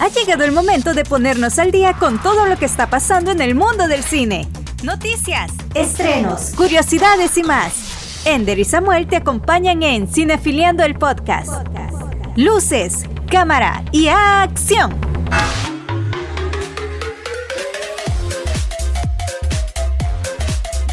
[0.00, 3.40] Ha llegado el momento de ponernos al día con todo lo que está pasando en
[3.40, 4.46] el mundo del cine.
[4.84, 8.24] Noticias, estrenos, curiosidades y más.
[8.24, 11.50] Ender y Samuel te acompañan en Cinefiliando el podcast.
[12.36, 14.96] Luces, cámara y acción.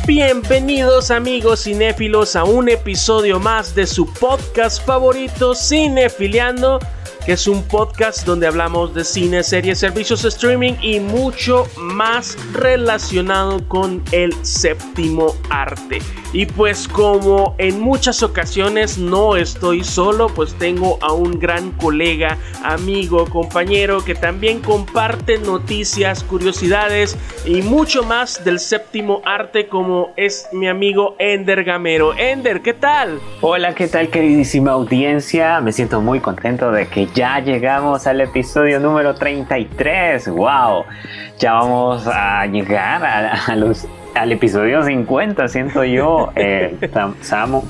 [0.07, 6.79] Bienvenidos amigos cinéfilos a un episodio más de su podcast favorito Cinefiliando
[7.25, 13.67] que es un podcast donde hablamos de cine, series, servicios streaming y mucho más relacionado
[13.67, 15.99] con el séptimo arte.
[16.33, 22.37] Y pues como en muchas ocasiones no estoy solo, pues tengo a un gran colega,
[22.63, 30.47] amigo, compañero que también comparte noticias, curiosidades y mucho más del séptimo arte como es
[30.51, 32.15] mi amigo Ender Gamero.
[32.17, 33.19] Ender, ¿qué tal?
[33.41, 35.59] Hola, ¿qué tal queridísima audiencia?
[35.61, 40.27] Me siento muy contento de que ya llegamos al episodio número 33.
[40.27, 40.83] ¡Wow!
[41.39, 46.77] Ya vamos a llegar a, los, al episodio 50, siento yo, eh,
[47.21, 47.63] Samu.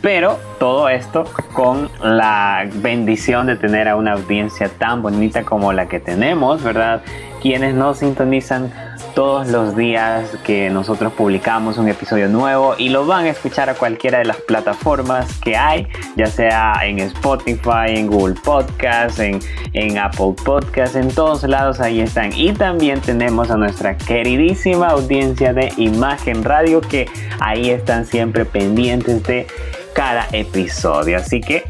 [0.00, 5.86] Pero todo esto con la bendición de tener a una audiencia tan bonita como la
[5.86, 7.02] que tenemos, ¿verdad?
[7.40, 8.72] Quienes nos sintonizan
[9.14, 13.74] todos los días que nosotros publicamos un episodio nuevo y lo van a escuchar a
[13.74, 19.40] cualquiera de las plataformas que hay, ya sea en Spotify, en Google Podcast, en,
[19.72, 22.32] en Apple Podcast, en todos lados ahí están.
[22.34, 27.08] Y también tenemos a nuestra queridísima audiencia de Imagen Radio que
[27.40, 29.46] ahí están siempre pendientes de
[29.94, 31.18] cada episodio.
[31.18, 31.64] Así que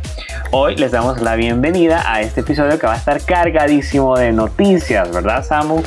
[0.50, 5.10] hoy les damos la bienvenida a este episodio que va a estar cargadísimo de noticias,
[5.12, 5.82] ¿verdad, Samu?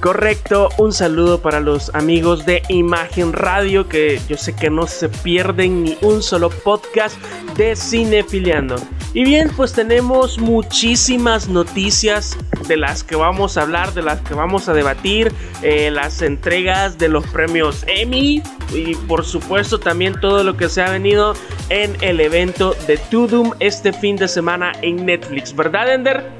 [0.00, 5.10] Correcto, un saludo para los amigos de Imagen Radio que yo sé que no se
[5.10, 7.20] pierden ni un solo podcast
[7.58, 8.76] de Cinefiliando.
[9.12, 14.32] Y bien, pues tenemos muchísimas noticias de las que vamos a hablar, de las que
[14.32, 20.44] vamos a debatir, eh, las entregas de los premios Emmy y por supuesto también todo
[20.44, 21.34] lo que se ha venido
[21.68, 26.39] en el evento de Tudum este fin de semana en Netflix, ¿verdad Ender?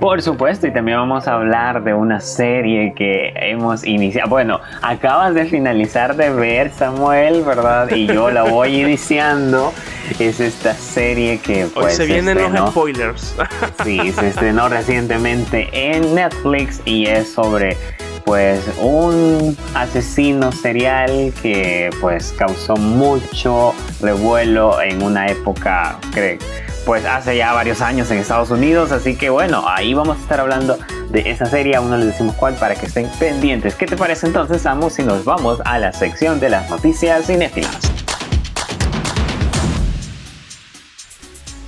[0.00, 4.30] Por supuesto, y también vamos a hablar de una serie que hemos iniciado.
[4.30, 7.90] Bueno, acabas de finalizar de ver, Samuel, ¿verdad?
[7.90, 9.74] Y yo la voy iniciando.
[10.18, 11.96] Es esta serie que pues.
[11.96, 13.36] se vienen los spoilers.
[13.84, 17.76] sí, se estrenó recientemente en Netflix y es sobre
[18.24, 26.38] pues un asesino serial que pues causó mucho revuelo en una época creo
[26.84, 30.40] pues hace ya varios años en Estados Unidos, así que bueno, ahí vamos a estar
[30.40, 30.78] hablando
[31.10, 33.74] de esa serie, aún no les decimos cuál para que estén pendientes.
[33.74, 37.78] ¿Qué te parece entonces, Samu, si nos vamos a la sección de las noticias cinéfilas?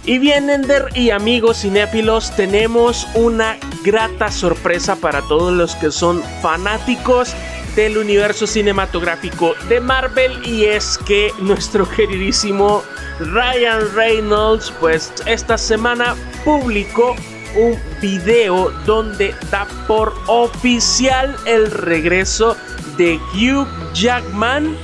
[0.04, 6.22] Y bien, Ender y amigos cinéfilos, tenemos una grata sorpresa para todos los que son
[6.40, 7.34] fanáticos
[7.74, 12.82] del universo cinematográfico de Marvel y es que nuestro queridísimo
[13.18, 17.16] Ryan Reynolds pues esta semana publicó
[17.56, 22.56] un video donde da por oficial el regreso
[22.96, 24.76] de Hugh Jackman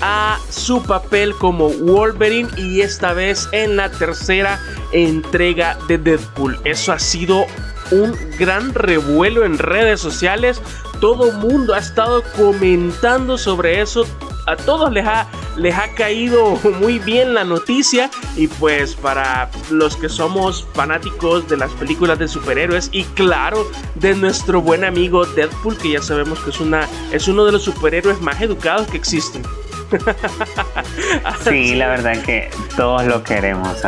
[0.00, 4.60] a su papel como Wolverine y esta vez en la tercera
[4.92, 6.58] entrega de Deadpool.
[6.64, 7.46] Eso ha sido
[7.92, 10.60] un gran revuelo en redes sociales.
[11.02, 14.06] Todo mundo ha estado comentando sobre eso.
[14.46, 15.26] A todos les ha,
[15.56, 18.08] les ha caído muy bien la noticia.
[18.36, 24.14] Y pues para los que somos fanáticos de las películas de superhéroes y claro de
[24.14, 28.20] nuestro buen amigo Deadpool, que ya sabemos que es, una, es uno de los superhéroes
[28.20, 29.42] más educados que existen.
[31.44, 33.84] sí, la verdad que todos lo queremos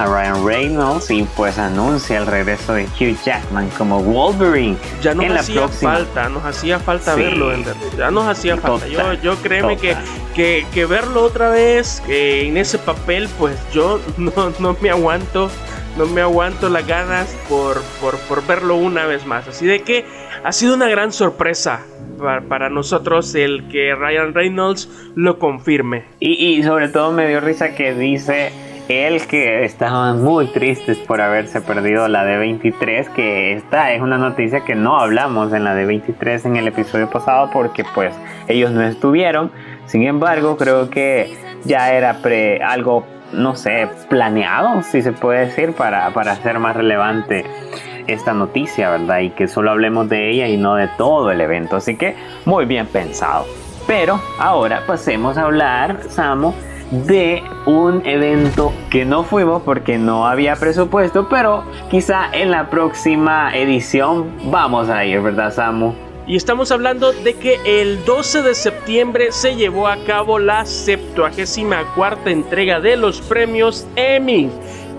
[0.00, 4.76] a, Ryan Reynolds y pues anuncia el regreso de Hugh Jackman como Wolverine.
[5.02, 7.52] Ya nos hacía falta, nos hacía falta verlo,
[7.96, 8.86] ya nos hacía falta.
[8.88, 9.96] Yo, yo créeme que,
[10.34, 15.50] que, verlo otra vez en ese papel, pues yo no, no me aguanto
[15.98, 19.48] no me aguanto las ganas por, por, por, verlo una vez más.
[19.48, 20.04] Así de que
[20.44, 21.84] ha sido una gran sorpresa
[22.48, 26.04] para, nosotros el que Ryan Reynolds lo confirme.
[26.20, 28.52] Y, sobre todo me dio risa que dice
[28.90, 34.64] él que estaban muy tristes por haberse perdido la D23, que esta es una noticia
[34.64, 38.12] que no hablamos en la D23 en el episodio pasado porque pues
[38.48, 39.52] ellos no estuvieron.
[39.86, 45.72] Sin embargo, creo que ya era pre, algo, no sé, planeado, si se puede decir,
[45.72, 47.44] para, para hacer más relevante
[48.08, 49.20] esta noticia, ¿verdad?
[49.20, 51.76] Y que solo hablemos de ella y no de todo el evento.
[51.76, 53.46] Así que muy bien pensado.
[53.86, 56.52] Pero ahora pasemos a hablar, Samu,
[56.90, 63.54] de un evento que no fuimos porque no había presupuesto, pero quizá en la próxima
[63.56, 65.94] edición vamos a ir, ¿verdad, Samu?
[66.26, 72.30] Y estamos hablando de que el 12 de septiembre se llevó a cabo la 74
[72.30, 74.50] entrega de los premios Emmy,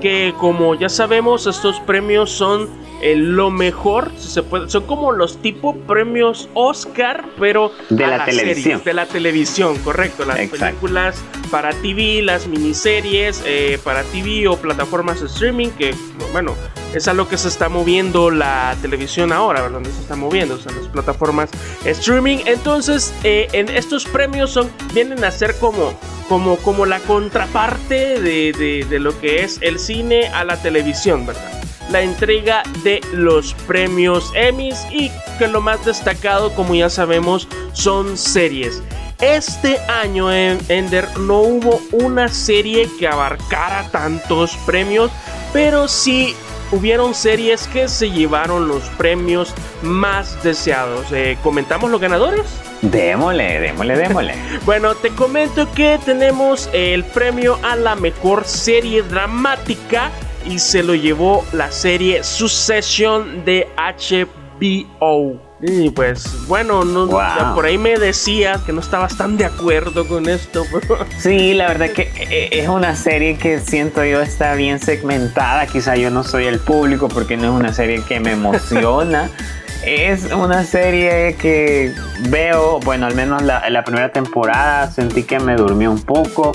[0.01, 2.67] que como ya sabemos estos premios son
[3.01, 8.81] eh, lo mejor, se puede, son como los tipo premios Oscar, pero de la, televisión.
[8.83, 10.25] de la televisión, correcto.
[10.25, 15.93] Las películas para TV, las miniseries eh, para TV o plataformas de streaming, que
[16.31, 16.55] bueno,
[16.93, 20.57] es a lo que se está moviendo la televisión ahora, donde se está moviendo, o
[20.57, 21.49] sea, las plataformas
[21.85, 22.37] streaming.
[22.45, 25.93] Entonces, eh, en estos premios son, vienen a ser como
[26.29, 31.25] como, como la contraparte de, de, de, lo que es el cine a la televisión,
[31.25, 31.61] ¿verdad?
[31.91, 38.17] La entrega de los premios Emmys y que lo más destacado, como ya sabemos, son
[38.17, 38.81] series.
[39.19, 45.11] Este año en Ender no hubo una serie que abarcara tantos premios,
[45.53, 46.35] pero sí
[46.71, 49.53] hubieron series que se llevaron los premios
[49.83, 51.11] más deseados.
[51.11, 52.45] Eh, ¿Comentamos los ganadores?
[52.81, 54.33] Démosle, démosle, démosle.
[54.65, 60.09] bueno, te comento que tenemos el premio a la mejor serie dramática
[60.45, 65.51] y se lo llevó la serie Succession de HBO.
[65.63, 67.07] Y pues bueno, no,
[67.53, 70.65] por ahí me decías que no estabas tan de acuerdo con esto.
[71.19, 75.67] Sí, la verdad que eh, es una serie que siento yo está bien segmentada.
[75.67, 79.29] Quizá yo no soy el público porque no es una serie que me emociona.
[79.85, 81.93] es una serie que
[82.29, 86.53] veo, bueno, al menos la, la primera temporada sentí que me durmió un poco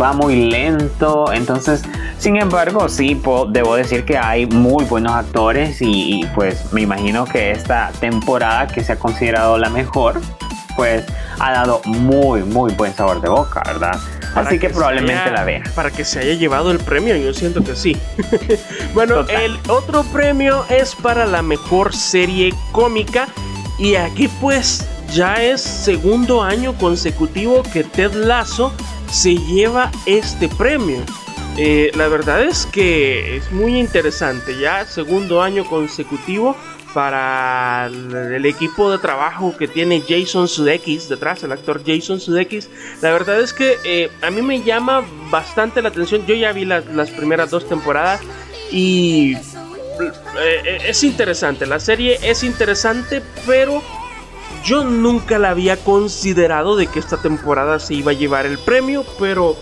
[0.00, 1.32] va muy lento.
[1.32, 1.82] Entonces,
[2.18, 7.50] sin embargo, sí debo decir que hay muy buenos actores y, pues me imagino que
[7.50, 10.20] esta temporada que se ha considerado la mejor,
[10.76, 11.04] pues
[11.38, 13.98] ha dado muy, muy buen sabor de boca, ¿verdad?
[14.34, 15.62] Así que, probablemente la vea.
[15.76, 17.96] Para que se haya llevado el premio, yo siento que sí.
[18.94, 23.28] bueno, el otro premio es para la mejor serie cómica.
[23.78, 28.72] Y aquí pues ya es segundo año consecutivo que Ted Lasso
[29.14, 30.98] se lleva este premio.
[31.56, 36.56] Eh, la verdad es que es muy interesante, ya segundo año consecutivo
[36.92, 42.68] para el, equipo de trabajo que tiene Jason Sudeikis detrás, el actor Jason Sudeikis.
[43.02, 46.26] La verdad es que eh, a mí me llama bastante la atención.
[46.26, 48.20] Yo ya vi las primeras dos temporadas
[48.72, 51.66] y eh, es interesante.
[51.66, 53.80] La serie es interesante, pero
[54.64, 59.04] yo nunca la había considerado de que esta temporada se iba a llevar el premio,
[59.18, 59.56] pero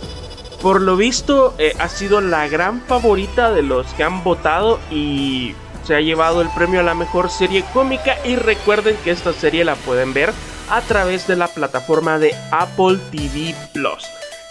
[0.63, 5.55] por lo visto eh, ha sido la gran favorita de los que han votado y
[5.85, 9.65] se ha llevado el premio a la mejor serie cómica y recuerden que esta serie
[9.65, 10.33] la pueden ver
[10.71, 14.05] a través de la plataforma de Apple TV Plus.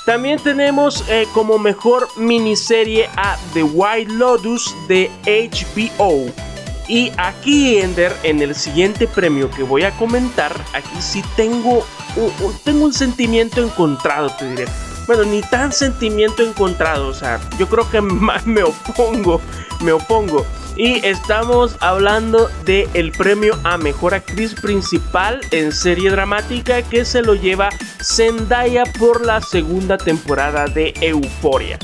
[0.06, 6.51] También tenemos eh, como mejor miniserie a The White Lotus de HBO.
[6.92, 11.86] Y aquí, Ender, en el siguiente premio que voy a comentar, aquí sí tengo
[12.18, 14.66] un, tengo un sentimiento encontrado, te diré.
[15.08, 19.40] Bueno, ni tan sentimiento encontrado, o sea, yo creo que más me opongo,
[19.80, 20.46] me opongo.
[20.76, 27.22] Y estamos hablando del el premio a mejor actriz principal en serie dramática que se
[27.22, 27.70] lo lleva
[28.04, 31.80] Zendaya por la segunda temporada de Euforia.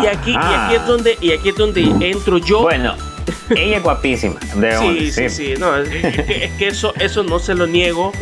[0.00, 2.62] Y aquí, y aquí es donde, y aquí es donde entro yo.
[2.62, 2.94] Bueno,
[3.50, 4.38] ella es guapísima.
[4.80, 5.88] Sí, sí, sí, No, es,
[6.58, 8.12] que, eso, eso no se lo niego.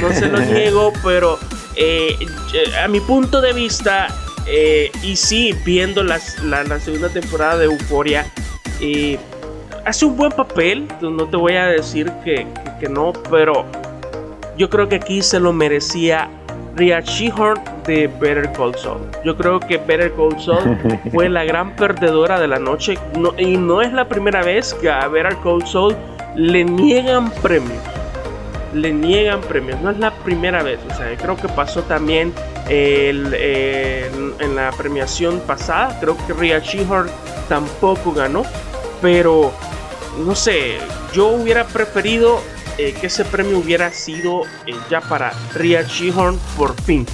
[0.00, 1.38] No se lo niego, pero
[1.76, 2.16] eh,
[2.82, 4.08] a mi punto de vista,
[4.46, 8.26] eh, y sí, viendo la, segunda temporada de Euforia,
[8.80, 9.18] eh,
[9.84, 10.88] hace un buen papel.
[11.00, 12.46] No te voy a decir que,
[12.80, 13.64] que no, pero
[14.56, 16.28] yo creo que aquí se lo merecía
[16.74, 19.00] Ria Shehorn de Better Call Saul.
[19.24, 20.78] Yo creo que Better Call Saul
[21.12, 22.98] fue la gran perdedora de la noche
[23.38, 25.96] y no es la primera vez que a Better Call Saul
[26.34, 27.82] le niegan premios.
[28.74, 30.78] Le niegan premios, no es la primera vez.
[30.90, 32.32] O sea, creo que pasó también
[32.68, 35.96] en la premiación pasada.
[36.00, 37.08] Creo que Ria Shehorn
[37.48, 38.42] tampoco ganó,
[39.00, 39.52] pero
[40.24, 40.78] no sé,
[41.12, 42.40] yo hubiera preferido
[42.78, 47.06] eh, que ese premio hubiera sido eh, ya para Ria Shihorn por fin.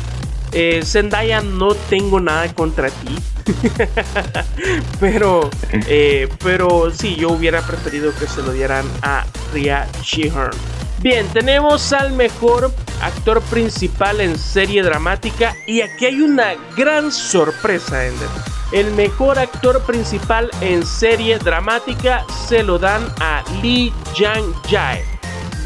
[0.53, 3.17] Eh, Zendaya, no tengo nada contra ti.
[5.01, 5.51] pero,
[6.45, 10.57] pero sí, yo hubiera preferido que se lo dieran a Ria Shihorn.
[11.03, 18.07] Bien, tenemos al mejor actor principal en serie dramática y aquí hay una gran sorpresa,
[18.07, 18.29] Ender.
[18.71, 25.12] El mejor actor principal en serie dramática se lo dan a Lee Jang Jae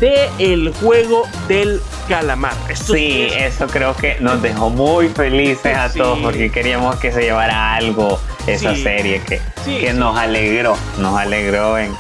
[0.01, 2.55] de El Juego del Calamar.
[2.75, 7.75] sí, eso creo que nos dejó muy felices a todos porque queríamos que se llevara
[7.75, 11.93] algo esa serie que, que nos alegró, nos alegró en,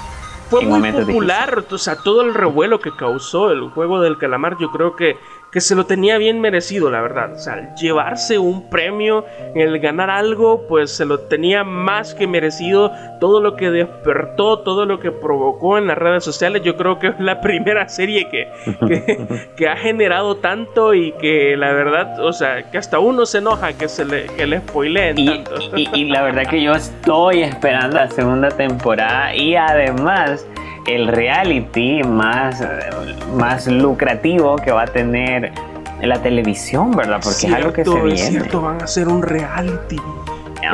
[0.48, 4.70] fue muy popular, o sea, todo el revuelo que causó el juego del calamar, yo
[4.70, 5.18] creo que
[5.50, 7.32] que se lo tenía bien merecido, la verdad.
[7.32, 9.24] O sea, llevarse un premio,
[9.54, 12.92] el ganar algo, pues se lo tenía más que merecido.
[13.20, 17.08] Todo lo que despertó, todo lo que provocó en las redes sociales, yo creo que
[17.08, 18.48] es la primera serie que,
[19.56, 23.72] que, ha generado tanto y que la verdad, o sea, que hasta uno se enoja
[23.72, 25.54] que se le, que le spoileen y, tanto.
[25.74, 30.46] y la verdad que yo estoy esperando la segunda temporada y además
[30.86, 32.62] el reality más,
[33.36, 35.52] más lucrativo que va a tener
[36.02, 37.20] la televisión, ¿verdad?
[37.22, 38.14] Porque es algo que se viene.
[38.14, 40.00] Es cierto, van a hacer un reality.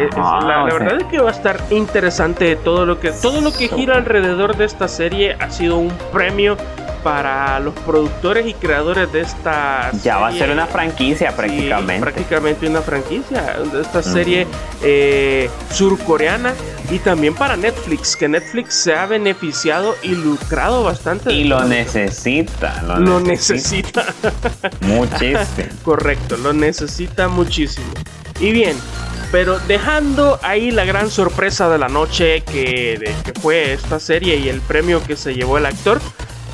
[0.01, 3.69] Eh, la, verdad es que va a estar interesante todo lo que todo lo que
[3.69, 6.57] gira alrededor de esta serie ha sido un premio
[7.03, 12.01] para los productores y creadores de esta ya va a ser una franquicia prácticamente.
[12.01, 14.47] prácticamente una franquicia de esta serie
[14.83, 16.55] eh, surcoreana
[16.91, 22.83] y también para Netflix que Netflix se ha beneficiado y lucrado bastante y lo necesita
[22.83, 24.05] lo, necesita,
[24.81, 25.41] muchísimo.
[25.83, 27.87] Correcto lo necesita muchísimo.
[28.41, 28.77] Y bien
[29.33, 34.61] pero dejando ahí la gran sorpresa de la noche que, fue esta serie y el
[34.61, 36.01] premio que se llevó el actor,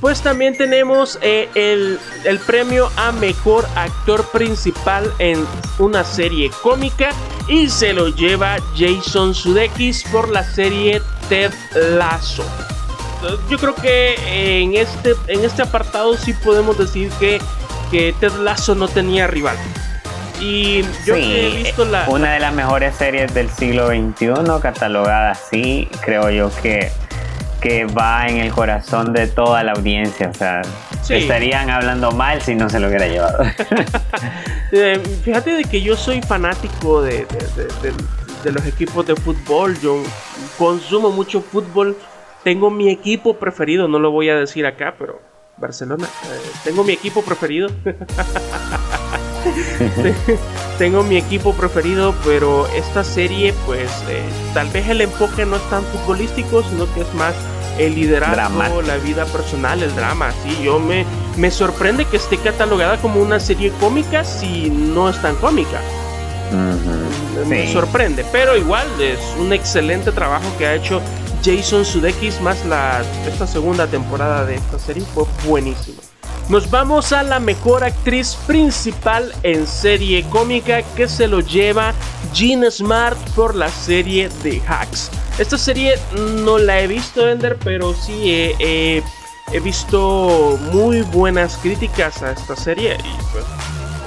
[0.00, 5.44] pues también tenemos eh, el, premio a mejor actor principal en
[5.80, 7.10] una serie cómica
[7.48, 11.52] y se lo lleva Jason Sudeikis por la serie Ted
[11.96, 12.44] Lasso.
[13.50, 17.40] Yo creo que en este, en este apartado sí podemos decir que,
[17.90, 19.56] que Ted Lasso no tenía rival.
[20.40, 22.08] Y yo he visto la.
[22.08, 26.90] Una de las mejores series del siglo XXI, catalogada así, creo yo que
[27.60, 30.28] que va en el corazón de toda la audiencia.
[30.28, 30.62] O sea,
[31.08, 33.44] estarían hablando mal si no se lo hubiera llevado.
[34.70, 37.26] Eh, fíjate de que yo soy fanático de,
[38.44, 39.80] los equipos de fútbol.
[39.80, 40.02] Yo
[40.58, 41.96] consumo mucho fútbol.
[42.44, 45.22] Tengo mi equipo preferido, no lo voy a decir acá, pero
[45.56, 46.04] Barcelona.
[46.04, 47.70] Eh, tengo mi equipo preferido.
[50.78, 54.22] tengo mi equipo preferido, pero esta serie, pues, eh,
[54.54, 57.34] tal vez el enfoque no es tan futbolístico, sino que es más
[57.78, 60.32] el liderazgo, la vida personal, el drama.
[60.42, 61.04] Sí, yo me,
[61.36, 65.80] me sorprende que esté catalogada como una serie cómica si no es tan cómica.
[67.46, 71.00] Me sorprende, pero igual es un excelente trabajo que ha hecho
[71.44, 76.07] Jason Sudeikis más la esta segunda temporada de esta serie fue buenísimo.
[76.48, 81.92] Nos vamos a la mejor actriz principal en serie cómica que se lo lleva
[82.32, 85.10] Jean Smart por la serie de Hacks.
[85.38, 85.98] Esta serie
[86.42, 89.02] no la he visto, Ender, pero sí he,
[89.62, 93.44] visto muy buenas críticas a esta serie y pues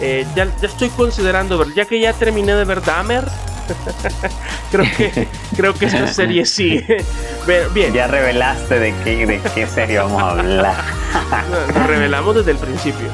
[0.01, 3.25] eh, ya, ya, estoy considerando ver, ya que ya terminé de ver Dahmer,
[4.72, 6.84] creo que creo que esta serie sí.
[7.74, 7.94] Bien.
[7.94, 10.84] Ya revelaste de qué, de qué serie vamos a hablar.
[11.74, 13.08] Lo revelamos desde el principio.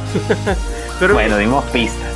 [1.00, 2.12] Pero bueno, dimos pistas.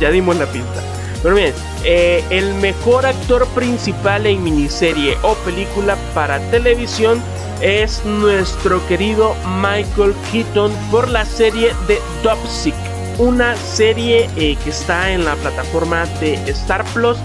[0.00, 0.82] ya dimos la pista.
[1.22, 7.22] Pero bien, eh, el mejor actor principal en miniserie o película para televisión
[7.62, 12.74] es nuestro querido Michael Keaton por la serie de Dopsic,
[13.18, 17.16] una serie eh, que está en la plataforma de Star Plus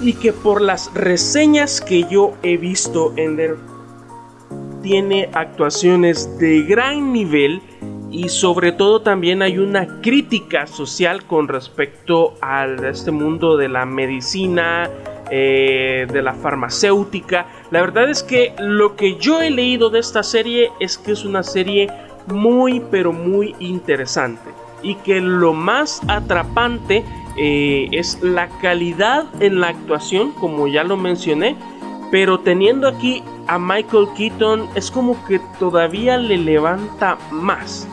[0.00, 3.56] y que por las reseñas que yo he visto, Ender
[4.82, 7.60] tiene actuaciones de gran nivel
[8.10, 13.84] y sobre todo también hay una crítica social con respecto a este mundo de la
[13.84, 14.88] medicina,
[15.30, 17.46] eh, de la farmacéutica.
[17.70, 21.24] La verdad es que lo que yo he leído de esta serie es que es
[21.24, 21.88] una serie
[22.26, 24.50] muy pero muy interesante
[24.82, 27.04] y que lo más atrapante
[27.38, 31.56] eh, es la calidad en la actuación, como ya lo mencioné,
[32.10, 37.86] pero teniendo aquí a Michael Keaton es como que todavía le levanta más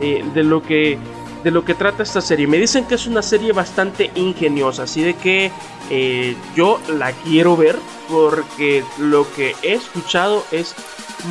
[0.00, 0.98] eh, de lo que
[1.46, 2.48] de lo que trata esta serie.
[2.48, 5.52] Me dicen que es una serie bastante ingeniosa, así de que
[5.90, 10.74] eh, yo la quiero ver porque lo que he escuchado es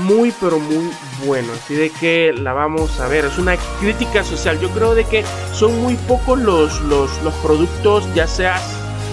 [0.05, 0.89] muy pero muy
[1.25, 1.51] bueno.
[1.51, 3.25] Así de que la vamos a ver.
[3.25, 4.57] Es una crítica social.
[4.61, 8.61] Yo creo de que son muy pocos los, los, los productos, ya sea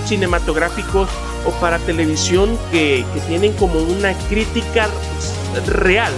[0.06, 1.08] cinematográficos
[1.44, 4.88] o para televisión, que, tienen como una crítica
[5.66, 6.12] real.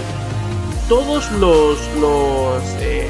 [0.87, 3.09] Todos los, los eh,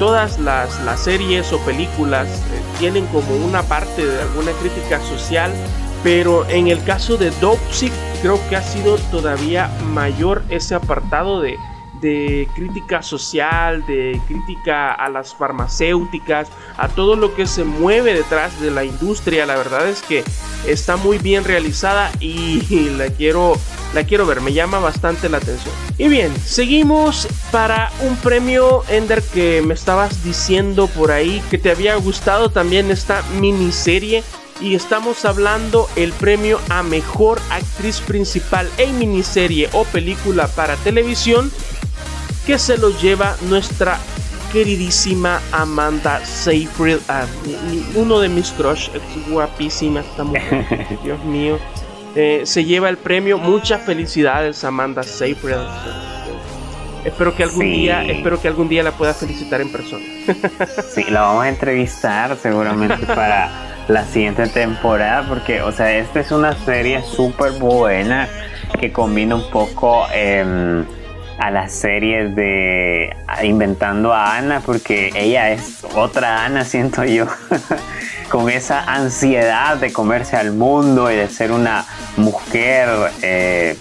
[0.00, 5.52] todas las, series o películas eh, tienen como una parte de alguna crítica social
[6.02, 7.92] pero en el caso de Dopsic
[8.22, 11.58] creo que ha sido todavía mayor ese apartado de,
[12.00, 18.60] de crítica social, de crítica a las farmacéuticas, a todo lo que se mueve detrás
[18.60, 19.46] de la industria.
[19.46, 20.24] La verdad es que
[20.66, 22.60] está muy bien realizada y
[22.96, 23.54] la quiero,
[23.94, 25.74] la quiero ver, me llama bastante la atención.
[25.98, 31.70] Y bien, seguimos para un premio Ender que me estabas diciendo por ahí que te
[31.70, 34.22] había gustado también esta miniserie
[34.60, 41.50] y estamos hablando el premio a mejor actriz principal en miniserie o película para televisión
[42.50, 43.96] que se lo lleva nuestra
[44.52, 47.24] queridísima Amanda Seyfried, ah,
[47.94, 50.66] uno de mis crush, es guapísima esta mujer,
[51.04, 51.60] Dios mío.
[52.16, 53.38] Eh, se lleva el premio.
[53.38, 55.58] Muchas felicidades, Amanda Seyfried.
[57.04, 60.04] Espero que algún día, espero que algún día la pueda felicitar en persona.
[60.92, 63.48] sí, la vamos a entrevistar seguramente para
[63.86, 68.28] la siguiente temporada porque, o sea, esta es una serie súper buena
[68.80, 70.84] que combina un poco em,
[71.40, 77.26] a las series de Inventando a Ana porque ella es otra Ana, siento yo,
[78.28, 82.88] con esa ansiedad de comerse al mundo y de ser una mujer.
[83.22, 83.76] Eh,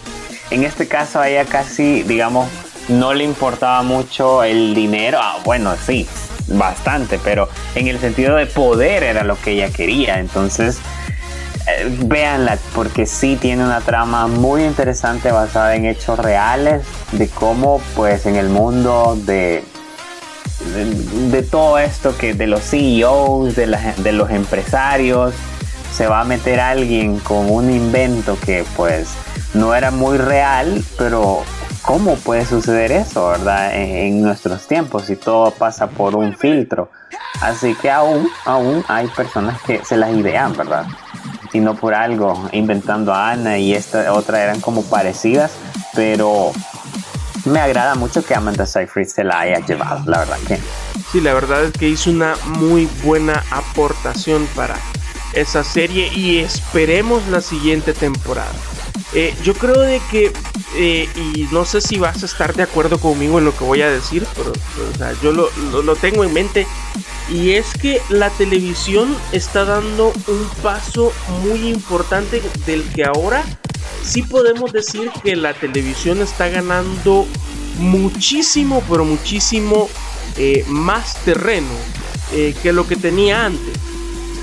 [0.51, 2.50] en este caso a ella casi, digamos,
[2.88, 5.20] no le importaba mucho el dinero.
[5.22, 6.08] Ah, bueno, sí,
[6.48, 10.20] bastante, pero en el sentido de poder era lo que ella quería.
[10.20, 10.80] Entonces,
[12.04, 18.26] véanla, porque sí tiene una trama muy interesante basada en hechos reales de cómo, pues,
[18.26, 19.64] en el mundo de,
[21.32, 25.34] de, todo esto que de los CEOs, de, los empresarios,
[25.94, 29.10] se va a meter alguien con un invento que, pues,
[29.54, 31.44] no era muy real, pero
[31.82, 33.74] ¿Cómo puede suceder eso, verdad?
[33.74, 36.92] En, nuestros tiempos y todo pasa por un filtro.
[37.42, 40.86] Así que aún, aún hay personas que se las idean, ¿verdad?
[41.53, 45.51] Y no por algo, inventando a Ana y esta otra eran como parecidas,
[45.96, 46.51] pero
[47.46, 50.60] me agrada mucho que Amanda Seyfried se la haya llevado, la verdad que.
[51.12, 54.75] Sí, la verdad es que hizo una muy buena aportación para
[55.34, 58.51] esa serie y esperemos la siguiente temporada.
[59.13, 60.32] Eh, yo creo de que,
[60.75, 63.82] eh, y no sé si vas a estar de acuerdo conmigo en lo que voy
[63.82, 64.53] a decir, pero
[65.22, 65.50] yo lo,
[65.82, 66.68] lo, tengo en mente,
[67.32, 71.13] y es que la televisión está dando un paso
[71.44, 73.44] muy importante del que ahora
[74.04, 77.26] sí podemos decir que la televisión está ganando
[77.78, 79.89] muchísimo, pero muchísimo
[80.38, 81.68] eh, más terreno
[82.62, 83.74] que lo que tenía antes.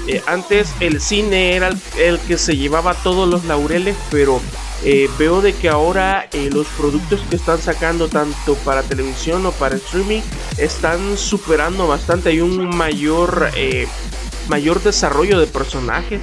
[0.09, 4.41] Eh, antes el cine era el, que se llevaba todos los laureles, pero
[4.85, 9.53] eh, veo de que ahora eh, los productos que están sacando tanto para televisión o
[9.53, 10.21] para streaming
[10.59, 12.31] están superando bastante.
[12.31, 13.51] Hay un mayor,
[14.49, 16.21] mayor desarrollo de personajes.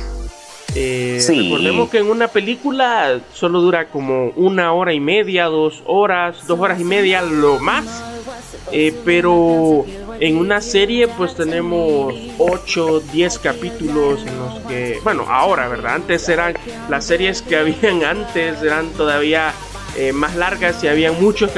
[0.75, 6.59] Recordemos que en una película solo dura como una hora y media, dos horas, dos
[6.59, 8.12] horas y media, lo más.
[9.05, 9.85] Pero
[10.19, 15.95] en una serie pues tenemos 8, 10 capítulos en los que, bueno, ahora, ¿verdad?
[15.95, 16.53] Antes eran
[16.89, 19.53] las series que habían antes, eran todavía
[19.97, 21.51] eh, más largas y había muchos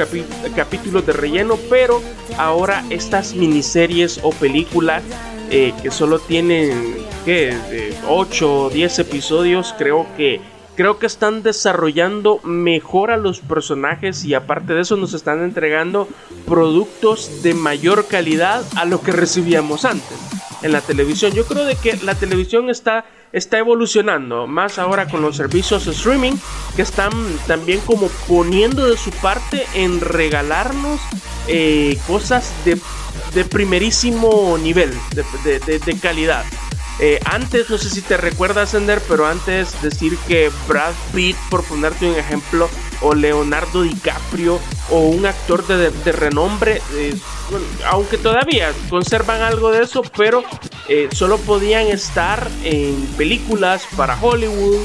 [0.54, 2.02] capítulos de relleno, pero
[2.38, 5.02] ahora estas miniseries o películas
[5.50, 7.56] eh, que solo tienen, ¿qué?
[8.08, 10.40] 8 o 10 episodios, creo que
[10.76, 16.08] creo que están desarrollando mejor a los personajes y aparte de eso nos están entregando
[16.46, 20.18] productos de mayor calidad a lo que recibíamos antes
[20.62, 21.32] en la televisión.
[21.32, 25.92] Yo creo de que la televisión está, está evolucionando, más ahora con los servicios de
[25.92, 26.34] streaming
[26.76, 27.10] que están
[27.46, 31.00] también como poniendo de su parte en regalarnos
[31.48, 32.78] eh, cosas de,
[33.44, 36.44] primerísimo nivel, de calidad.
[36.98, 41.62] Eh, antes, no sé si te recuerdas, Ender, pero antes decir que Brad Pitt, por
[41.64, 42.70] ponerte un ejemplo,
[43.02, 44.58] o Leonardo DiCaprio,
[44.90, 47.14] o un actor de, renombre, eh,
[47.86, 50.42] aunque todavía conservan algo de eso, pero
[50.88, 54.80] eh, solo podían estar en películas para Hollywood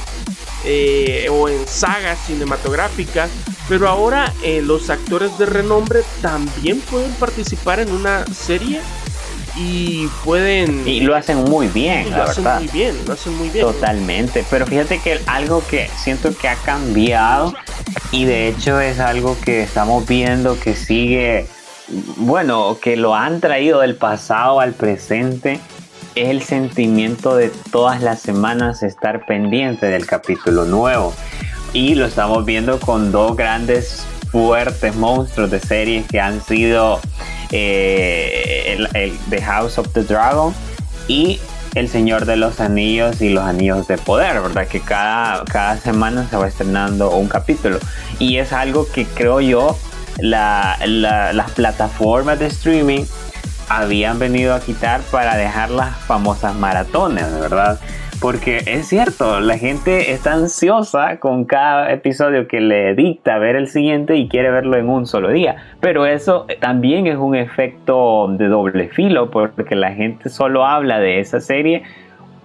[1.32, 3.32] o en sagas cinematográficas.
[3.68, 4.32] Pero ahora
[4.64, 8.82] los actores de renombre también pueden participar en una serie
[9.56, 13.66] y pueden y lo hacen muy bien lo hacen muy bien lo hacen muy bien.
[13.66, 14.46] Totalmente.
[14.50, 17.54] Pero fíjate que algo que siento que ha cambiado
[18.12, 21.48] y de hecho es algo que estamos viendo que sigue
[22.18, 25.60] bueno que lo han traído del pasado al presente
[26.16, 31.14] es el sentimiento de todas las semanas estar pendiente del capítulo nuevo.
[31.74, 37.00] Y lo estamos viendo con dos grandes fuertes monstruos de series que han sido
[37.52, 38.78] eh,
[39.30, 40.54] The House of the Dragon
[41.08, 41.40] y
[41.76, 44.68] El Señor de los Anillos y los Anillos de Poder, ¿verdad?
[44.68, 47.80] Que cada, cada semana se va estrenando un capítulo.
[48.20, 49.78] Y es algo que creo yo
[50.20, 53.06] las plataformas de streaming
[53.70, 57.80] habían venido a quitar para dejar las famosas maratones, ¿verdad?
[58.22, 63.68] Porque es cierto, la gente está ansiosa con cada episodio que le dicta ver el
[63.68, 65.56] siguiente y quiere verlo en un solo día.
[65.80, 71.20] Pero eso también es un efecto de doble filo porque la gente solo habla de
[71.20, 71.82] esa serie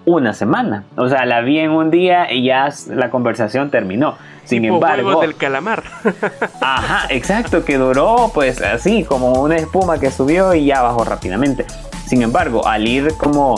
[0.07, 0.85] una semana.
[0.97, 4.17] O sea, la vi en un día y ya la conversación terminó.
[4.45, 5.83] Sin embargo, del calamar.
[6.62, 11.67] ajá, exacto, que duró pues así como una espuma que subió y ya bajó rápidamente.
[12.07, 13.57] Sin embargo, al ir como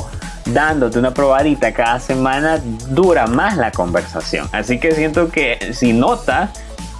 [0.53, 4.49] dándote una probadita cada semana, dura más la conversación.
[4.53, 6.51] Así que siento que si notas,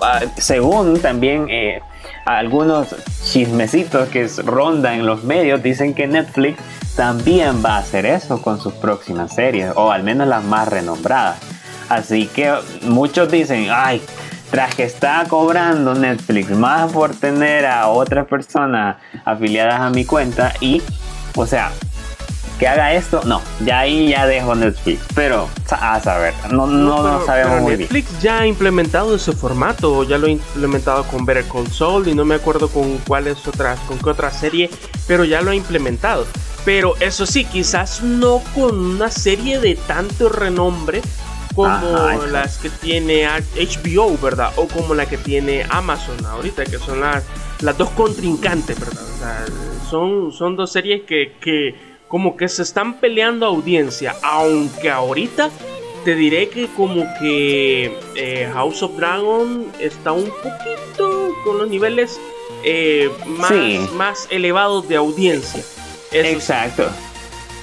[0.03, 1.81] ah, según también eh,
[2.25, 6.61] algunos chismecitos que rondan en los medios, dicen que Netflix
[6.97, 11.39] también va a hacer eso con sus próximas series, o al menos las más renombradas.
[11.89, 14.03] Así que muchos dicen, ay,
[14.51, 20.53] tras que está cobrando Netflix más por tener a otras personas afiliadas a mi cuenta
[20.61, 20.83] y,
[21.37, 21.71] o sea,
[22.59, 27.63] que haga esto, no, ya ahí ya dejo Netflix, pero a saber, no, no, sabemos
[27.63, 32.09] muy Netflix ya ha implementado ese formato, ya lo ha implementado con Better Call Saul
[32.09, 34.71] y no me acuerdo con cuáles otras, con qué otra serie,
[35.07, 36.27] pero ya lo ha implementado.
[36.65, 41.01] Pero eso sí, quizás no con una serie de tanto renombre
[41.55, 44.53] como las que tiene HBO, ¿verdad?
[44.57, 47.25] O como la que tiene Amazon ahorita, que son las,
[47.63, 49.03] las dos contrincantes, ¿verdad?
[49.03, 49.45] O sea,
[49.89, 55.51] son, son dos series que, que como que se están peleando audiencia, aunque ahorita
[56.05, 62.19] te diré que como que eh, House of Dragon está un poquito con los niveles
[62.65, 63.53] eh, más,
[63.93, 65.63] más elevados de audiencia.
[66.13, 66.89] Exacto.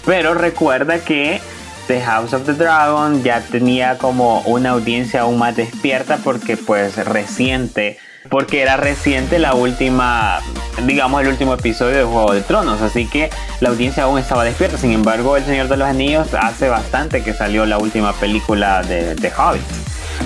[0.06, 1.42] Pero recuerda que
[1.88, 6.96] The House of the Dragon ya tenía como una audiencia aún más despierta porque pues
[7.06, 7.98] reciente,
[8.30, 10.40] porque era reciente la última,
[10.86, 14.78] digamos el último episodio de Juego de Tronos, así que la audiencia aún estaba despierta.
[14.78, 19.16] Sin embargo, El Señor de los Anillos hace bastante que salió la última película de,
[19.16, 19.62] The Hobbit.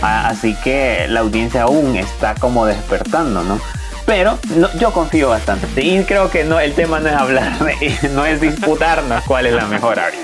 [0.01, 3.59] Ah, así que la audiencia aún está como despertando, ¿no?
[4.09, 4.39] Pero
[4.79, 5.85] yo confío bastante.
[5.85, 7.53] Y creo que no, el tema no es hablar,
[8.11, 10.19] no es disputarnos cuál es la mejor área.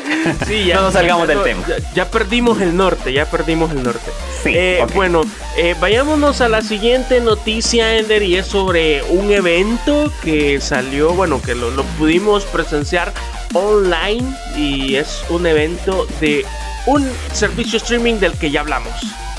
[0.48, 1.62] Sí, ya, no nos salgamos del tema.
[1.94, 4.12] Ya, perdimos el norte, ya perdimos el norte.
[4.42, 5.22] Sí, eh, Bueno,
[5.56, 11.40] eh, vayámonos a la siguiente noticia, Ender, y es sobre un evento que salió, bueno,
[11.40, 13.14] que lo, lo pudimos presenciar
[13.54, 16.44] online y es un evento de
[16.88, 18.94] un servicio streaming del que ya hablamos.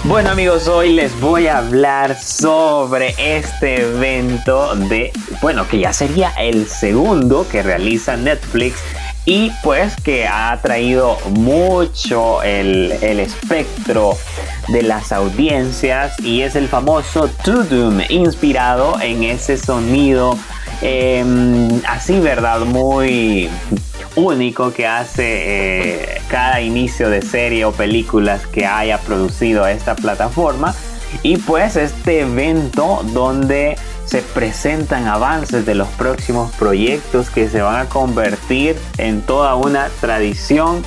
[0.04, 6.30] Bueno amigos, hoy les voy a hablar sobre este evento de, bueno, que ya sería
[6.38, 8.78] el segundo que realiza Netflix
[9.24, 14.16] y pues que ha traído mucho el, espectro
[14.68, 20.38] de las audiencias y es el famoso To Doom inspirado en ese sonido
[20.82, 23.48] em, así verdad muy
[24.16, 30.74] único que hace eh, cada inicio de serie o películas que haya producido esta plataforma.
[31.22, 37.76] Y pues este evento donde se presentan avances de los próximos proyectos que se van
[37.76, 40.82] a convertir en toda una tradición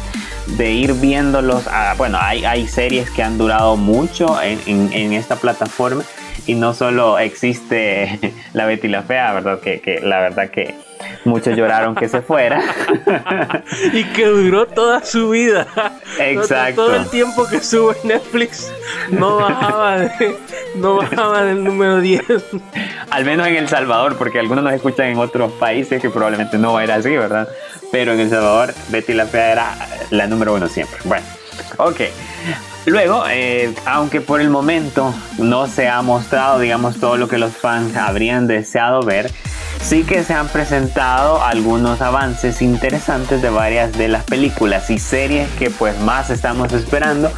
[0.57, 1.63] de ir viéndolos.
[1.97, 6.03] bueno, hay, hay, series que han durado mucho en, esta plataforma
[6.49, 8.19] y no solo existe
[8.53, 9.59] La Betty la Fea, ¿verdad?
[9.59, 10.75] Que, que la verdad que
[11.23, 12.61] Muchos lloraron que se fuera.
[13.93, 15.67] y que duró toda su vida.
[16.19, 16.85] Exacto.
[16.85, 18.69] Todo el tiempo que sube Netflix
[19.09, 20.09] no bajaba,
[20.75, 22.23] no bajaba del número 10.
[23.11, 26.79] Al menos en El Salvador, porque algunos nos escuchan en otros países que probablemente no
[26.79, 27.47] era así, ¿verdad?
[27.91, 29.75] Pero en El Salvador, Betty la Fea era
[30.09, 30.97] la número uno siempre.
[31.05, 31.25] Bueno,
[31.77, 32.01] ok.
[32.85, 37.55] Luego, eh, aunque por el momento no se ha mostrado, digamos, todo lo que los
[37.55, 39.31] fans habrían deseado ver,
[39.81, 45.49] sí que se han presentado algunos avances interesantes de varias de las películas y series
[45.51, 47.31] que pues más estamos esperando.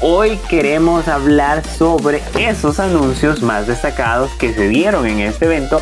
[0.00, 5.80] Hoy queremos hablar sobre esos anuncios más destacados que se dieron en este evento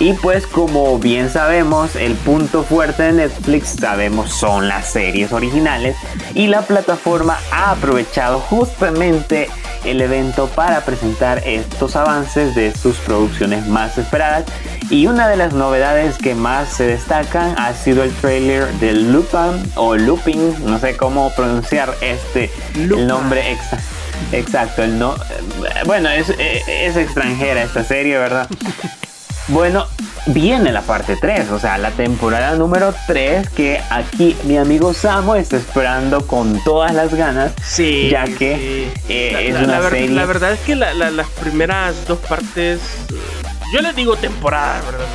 [0.00, 5.94] y pues como bien sabemos, el punto fuerte de Netflix, sabemos, son las series originales
[6.34, 9.50] y la plataforma ha aprovechado justamente
[9.84, 14.46] el evento para presentar estos avances de sus producciones más esperadas
[14.88, 19.70] y una de las novedades que más se destacan ha sido el trailer de Lupin
[19.74, 23.84] o Lupin, no sé cómo pronunciar este el nombre exacto.
[24.32, 25.14] Exacto, el no,
[25.86, 28.48] bueno, es, es extranjera esta serie, ¿verdad?
[29.50, 29.86] Bueno,
[30.26, 35.34] viene la parte 3, o sea, la temporada número 3 que aquí mi amigo Samo
[35.34, 37.52] está esperando con todas las ganas.
[37.62, 38.08] Sí.
[38.10, 40.08] Ya que eh, es una serie...
[40.08, 42.80] la, verdad es que las primeras dos partes
[43.72, 45.06] yo les digo temporada, ¿verdad?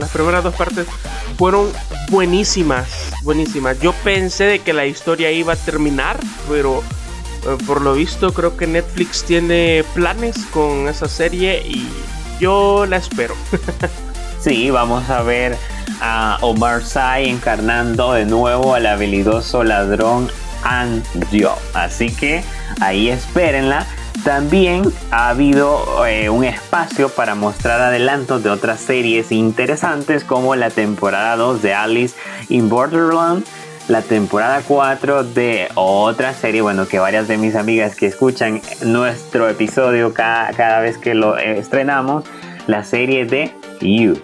[0.00, 0.86] Las primeras dos partes
[1.36, 1.68] fueron
[2.10, 2.88] buenísimas,
[3.22, 3.80] buenísimas.
[3.80, 6.82] Yo pensé de que la historia iba a terminar, pero
[7.44, 11.88] eh, por lo visto creo que Netflix tiene planes con esa serie y
[12.38, 13.34] yo la espero.
[14.40, 15.56] sí, vamos a ver
[16.00, 20.30] a Omar Sy encarnando de nuevo al habilidoso ladrón
[20.64, 21.52] Andio.
[21.74, 22.42] Así que
[22.80, 23.86] ahí espérenla.
[24.24, 30.70] También ha habido eh, un espacio para mostrar adelantos de otras series interesantes como la
[30.70, 32.16] temporada 2 de Alice
[32.48, 33.44] in Borderland,
[33.88, 39.48] la temporada 4 de otra serie, bueno, que varias de mis amigas que escuchan nuestro
[39.48, 42.24] episodio cada, cada vez que lo estrenamos,
[42.66, 44.16] la serie de You.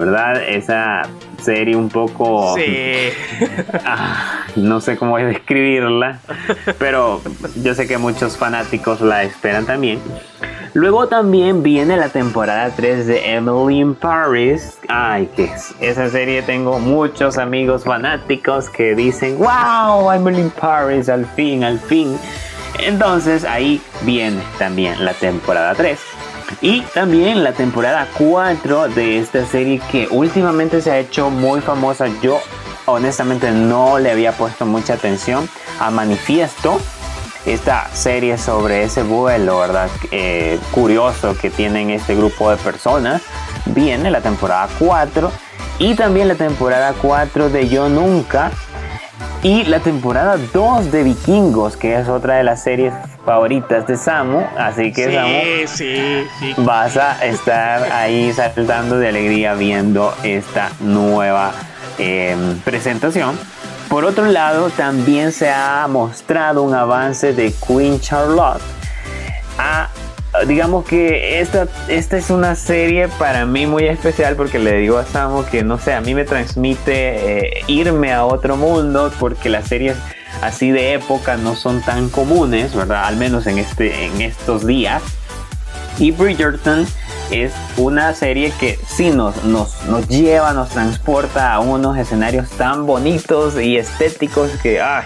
[0.00, 0.42] ¿verdad?
[0.48, 1.02] Esa
[1.42, 2.54] serie un poco...
[2.56, 2.64] Sí.
[3.84, 6.20] Ah, no sé cómo describirla,
[6.78, 7.20] pero
[7.62, 10.00] yo sé que muchos fanáticos la esperan también.
[10.72, 14.78] Luego también viene la temporada 3 de Emily in Paris.
[14.88, 21.26] Ay, que esa serie tengo muchos amigos fanáticos que dicen, wow, Emily in Paris, al
[21.26, 22.16] fin, al fin.
[22.78, 25.98] Entonces ahí viene también la temporada 3.
[26.60, 32.06] Y también la temporada 4 de esta serie que últimamente se ha hecho muy famosa.
[32.22, 32.40] Yo
[32.86, 35.48] honestamente no le había puesto mucha atención
[35.80, 36.78] a Manifiesto.
[37.46, 39.88] Esta serie sobre ese vuelo, ¿verdad?
[40.10, 43.22] Eh, curioso que tienen este grupo de personas.
[43.66, 45.32] Viene la temporada 4.
[45.78, 48.50] Y también la temporada 4 de Yo Nunca.
[49.42, 52.92] Y la temporada 2 de Vikingos, que es otra de las series
[53.24, 60.70] favoritas de Samu, así que Samu, vas a estar ahí saltando de alegría viendo esta
[60.80, 61.52] nueva
[61.98, 63.38] em, presentación.
[63.90, 68.62] Por otro lado, también se ha mostrado un avance de Queen Charlotte.
[69.58, 69.90] Ah,
[70.46, 75.04] digamos que esta, esta es una serie para mí muy especial porque le digo a
[75.04, 79.66] Samu que no sé, a mí me transmite eh, irme a otro mundo porque las
[79.66, 79.96] series
[80.40, 83.06] así de época no son tan comunes, ¿verdad?
[83.06, 85.02] Al menos en, este, en estos días.
[85.98, 86.86] Y Bridgerton
[87.30, 92.86] es una serie que sí nos, nos, nos lleva, nos transporta a unos escenarios tan
[92.86, 95.04] bonitos y estéticos que ay,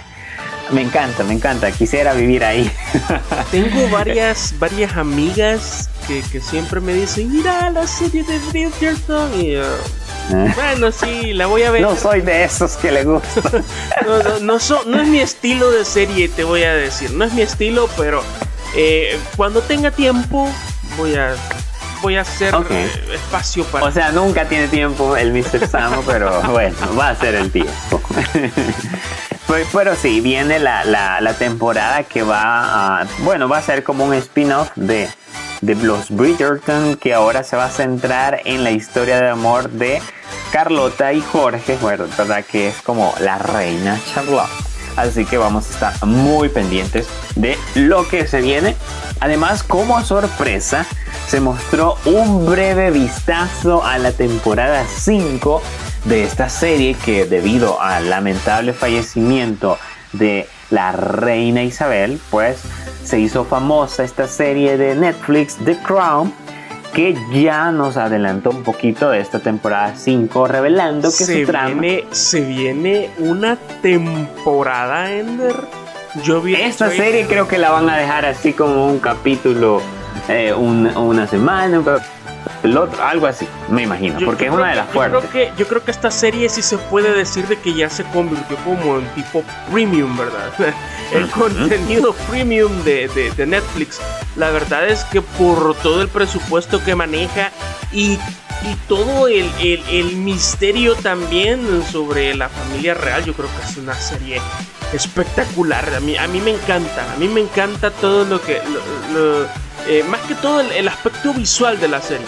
[0.70, 2.70] me encanta, me encanta, quisiera vivir ahí.
[3.50, 9.56] Tengo varias, varias amigas que, que siempre me dicen, mira la serie de Bridgerton y...
[9.56, 9.64] Uh,
[10.54, 11.82] bueno, sí, la voy a ver.
[11.82, 13.62] No soy de esos que le gusta.
[14.40, 14.56] no,
[14.86, 17.10] no, es mi estilo de serie, te voy a decir.
[17.10, 18.22] No es mi estilo, pero
[18.74, 20.48] eh, cuando tenga tiempo
[20.96, 21.34] voy a
[22.04, 23.86] voy a hacer eh, espacio para.
[23.86, 25.66] O sea, nunca tiene tiempo el Mr.
[25.66, 28.00] Samo, pero bueno, va a ser el tiempo.
[29.72, 33.06] pero, sí, viene la, la, temporada que va a.
[33.20, 35.08] Bueno, va a ser como un spin-off de
[35.62, 40.02] de los Bridgerton que ahora se va a centrar en la historia de amor de
[40.52, 42.44] Carlota y Jorge, ¿verdad?
[42.44, 44.73] Que es como la reina Charlotte.
[44.96, 48.76] Así que vamos a estar muy pendientes de lo que se viene.
[49.20, 50.86] Además, como sorpresa,
[51.26, 55.62] se mostró un breve vistazo a la temporada 5
[56.04, 59.78] de esta serie que debido al lamentable fallecimiento
[60.12, 62.58] de la reina Isabel, pues
[63.04, 66.32] se hizo famosa esta serie de Netflix, The Crown,
[66.94, 72.40] que ya nos adelantó un poquito de esta temporada 5, revelando que se Viene, se
[72.40, 75.56] viene una temporada, Ender.
[76.22, 79.82] Yo vi esta serie creo que la van a dejar así como un capítulo,
[80.28, 82.00] eh, una semana, un el
[83.02, 85.22] algo así, me imagino, porque es una de las fuertes.
[85.22, 87.90] Yo creo, que, yo creo que esta serie sí se puede decir de que ya
[87.90, 90.52] se convirtió como en tipo premium, ¿verdad?
[91.12, 94.00] el contenido premium de, de, Netflix.
[94.36, 97.50] La verdad es que por todo el presupuesto que maneja
[97.92, 103.70] y, y todo el, el, el, misterio también sobre la familia real, yo creo que
[103.70, 104.40] es una serie
[104.92, 105.94] espectacular.
[105.94, 108.60] A mí, a mí me encanta, a mí me encanta todo lo que...
[109.86, 112.26] Eh, más que todo el, aspecto visual de la serie.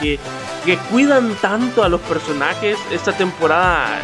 [0.00, 0.18] Que,
[0.64, 2.78] que, cuidan tanto a los personajes.
[2.90, 3.98] Esta temporada,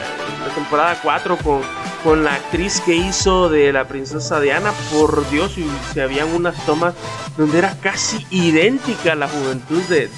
[0.46, 1.60] la temporada 4 con,
[2.02, 6.54] con la actriz que hizo de la princesa Diana, por Dios, y se habían unas
[6.66, 6.94] tomas
[7.36, 10.08] donde era casi idéntica la juventud de,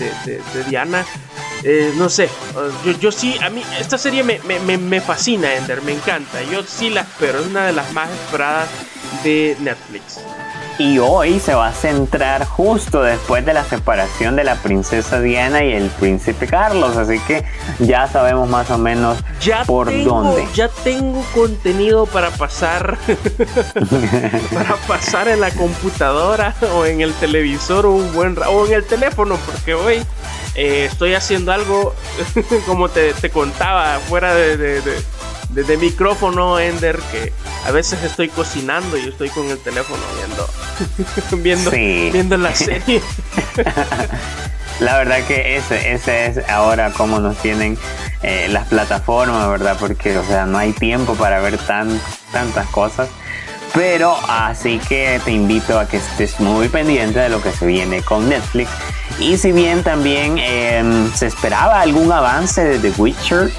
[0.69, 1.05] Diana.
[1.65, 2.31] Eh, no sé,
[2.85, 6.43] yo, yo, sí, a mí esta serie me, me, me, fascina, Ender, me encanta.
[6.45, 8.69] Yo sí la espero, es una de las más esperadas
[9.25, 10.21] de Netflix
[10.79, 15.65] y hoy se va a centrar justo después de la separación de la princesa Diana
[15.65, 17.45] y el príncipe Carlos, así que
[17.81, 19.19] ya sabemos más o menos
[19.67, 20.47] por dónde.
[20.55, 22.97] Ya tengo contenido para pasar
[24.55, 28.85] para pasar en la computadora o en el televisor o un buen o en el
[28.85, 30.03] teléfono porque hoy
[30.59, 31.95] eh, estoy haciendo algo,
[32.67, 37.33] como te, contaba, fuera de, de, micrófono, Ender, que
[37.65, 41.41] a veces estoy cocinando y estoy con el teléfono viendo,
[41.71, 43.01] viendo, viendo la serie.
[44.81, 47.79] La verdad que ese, ese es ahora como nos tienen
[48.25, 49.77] eh, las plataformas, ¿verdad?
[49.79, 52.01] Porque, o sea, no hay tiempo para ver tan,
[52.33, 53.09] tantas cosas.
[53.75, 58.03] Pero así que te invito a que estés muy pendiente de lo que se viene
[58.03, 58.71] con Netflix.
[59.21, 63.51] Y si bien también em, se esperaba algún avance de The Witcher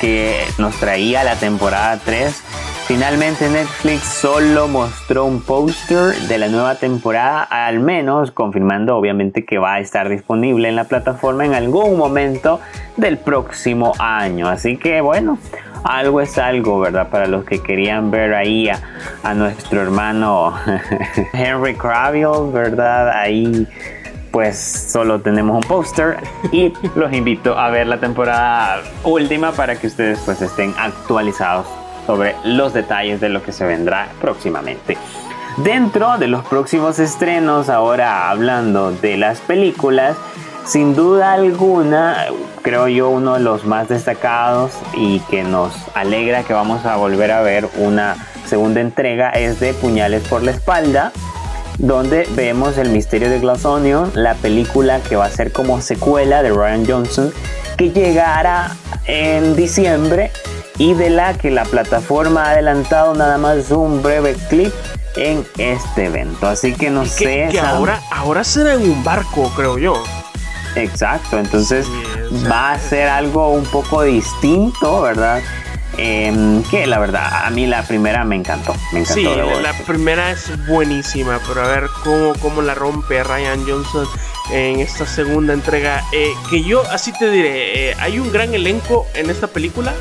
[0.00, 2.42] que nos traía la temporada 3,
[2.86, 9.56] Finalmente Netflix solo mostró un póster de la nueva temporada, al menos confirmando obviamente que
[9.56, 12.60] va a estar disponible en la plataforma en algún momento
[12.96, 14.48] del próximo año.
[14.48, 15.38] Así que bueno,
[15.84, 17.08] algo es algo, ¿verdad?
[17.08, 20.52] Para los que querían ver ahí a, nuestro hermano
[21.32, 23.10] Henry Cavill, ¿verdad?
[23.10, 23.66] Ahí
[24.32, 26.16] pues solo tenemos un póster
[26.50, 31.66] y los invito a ver la temporada última para que ustedes pues estén actualizados
[32.06, 34.96] sobre los detalles de lo que se vendrá próximamente.
[35.58, 40.16] Dentro de los próximos estrenos, ahora hablando de las películas,
[40.64, 42.24] sin duda alguna,
[42.62, 47.32] creo yo uno de los más destacados y que nos alegra que vamos a volver
[47.32, 48.16] a ver una
[48.46, 51.12] segunda entrega es de Puñales por la espalda,
[51.78, 56.42] donde vemos el misterio de Glass Onion, la película que va a ser como secuela
[56.42, 57.32] de Ryan Johnson,
[57.76, 60.30] que llegará en diciembre
[60.78, 64.72] y de la que la plataforma ha adelantado nada más un breve clip
[65.16, 66.46] en este evento.
[66.46, 67.48] Así que no sé.
[67.50, 70.02] Que ahora, ahora será en un barco, creo yo.
[70.74, 71.86] Exacto, entonces
[72.50, 75.42] va a ser algo un poco distinto, ¿verdad?
[75.98, 78.74] Em, que la verdad, a mí la primera me encantó.
[78.92, 79.24] Me encantó sí,
[79.62, 84.06] la, primera es buenísima, pero a ver cómo, cómo la rompe Ryan Johnson
[84.50, 86.02] en esta segunda entrega.
[86.12, 89.92] Eh, que yo así te diré, eh, hay un gran elenco en esta película.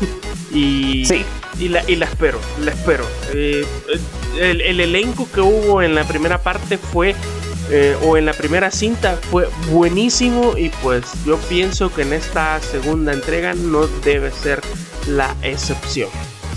[0.52, 1.24] y, sí.
[1.58, 3.04] y, la, y la espero, la espero.
[3.34, 3.66] Eh,
[4.38, 7.16] el, el, elenco que hubo en la primera parte fue
[7.70, 12.60] eh, o en la primera cinta fue buenísimo y pues yo pienso que en esta
[12.60, 14.60] segunda entrega no debe ser
[15.06, 16.08] la excepción.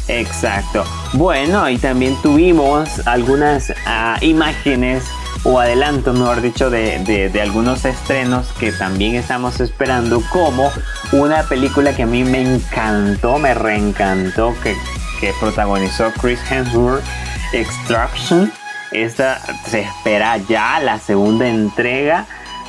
[0.07, 0.83] Exacto.
[1.13, 5.05] Bueno, y también tuvimos algunas ah, imágenes
[5.43, 10.71] o adelanto, mejor dicho, de, de, algunos estrenos que también estamos esperando, como
[11.11, 14.75] una película que a mí me encantó, me reencantó, que,
[15.19, 17.03] que protagonizó Chris Hemsworth,
[17.51, 18.51] Extraction
[18.93, 22.25] esta se espera ya la segunda entrega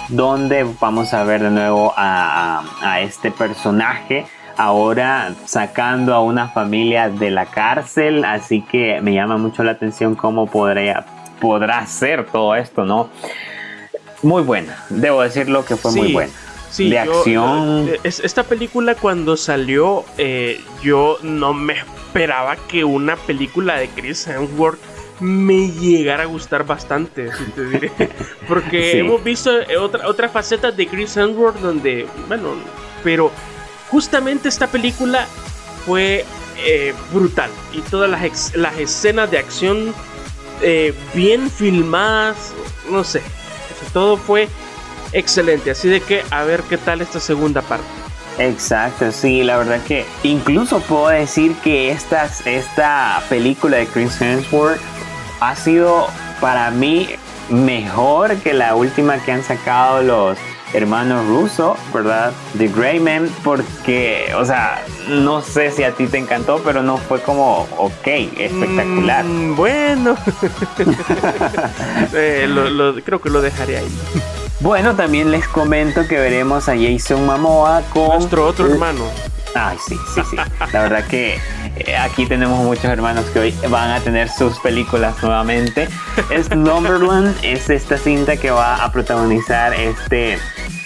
[0.08, 7.30] donde vamos a ver de nuevo a, este personaje ahora sacando a una familia de
[7.30, 8.24] la cárcel.
[8.24, 11.04] Así que me llama mucho la atención cómo podría,
[11.40, 13.08] podrá ser todo esto no
[14.22, 16.32] muy buena debo decirlo que fue muy buena.
[16.70, 17.88] Sí, de acción.
[17.88, 24.26] Eh, esta película cuando salió, eh, yo no me esperaba que una película de Chris
[24.26, 24.80] Hemsworth
[25.20, 27.92] me llegara a gustar bastante, si te diré.
[28.48, 29.50] Porque hemos visto
[29.80, 32.54] otra, otra faceta de Chris Hemsworth donde, bueno,
[33.02, 33.30] pero
[33.90, 35.26] justamente esta película
[35.86, 36.24] fue
[36.58, 39.94] eh, brutal y todas las, las escenas de acción
[40.62, 42.52] eh, bien filmadas,
[42.90, 43.22] no sé,
[43.92, 44.48] todo fue
[45.12, 45.70] excelente.
[45.70, 47.86] Así de que a ver qué tal esta segunda parte.
[48.38, 54.80] Exacto, sí, la verdad que incluso puedo decir que esta, esta película de Chris Hemsworth
[55.48, 56.06] ha sido
[56.40, 57.08] para mí
[57.50, 60.38] mejor que la última que han sacado los
[60.72, 62.32] hermanos Russo, ¿verdad?
[62.58, 67.20] The Greyman, porque, o sea, no sé si a ti te encantó, pero no fue
[67.20, 68.06] como, ok,
[68.38, 69.24] espectacular.
[69.24, 70.16] Mm, bueno,
[72.14, 73.98] eh, creo que lo dejaré ahí.
[74.60, 78.08] Bueno, también les comento que veremos a Jason Momoa con...
[78.08, 79.04] Nuestro otro hermano.
[79.54, 80.36] Ay, sí, sí, sí.
[80.72, 81.38] La verdad que
[81.98, 85.88] aquí tenemos muchos hermanos que hoy van a tener sus películas nuevamente.
[86.30, 90.38] Es Number One, es esta cinta que va a protagonizar este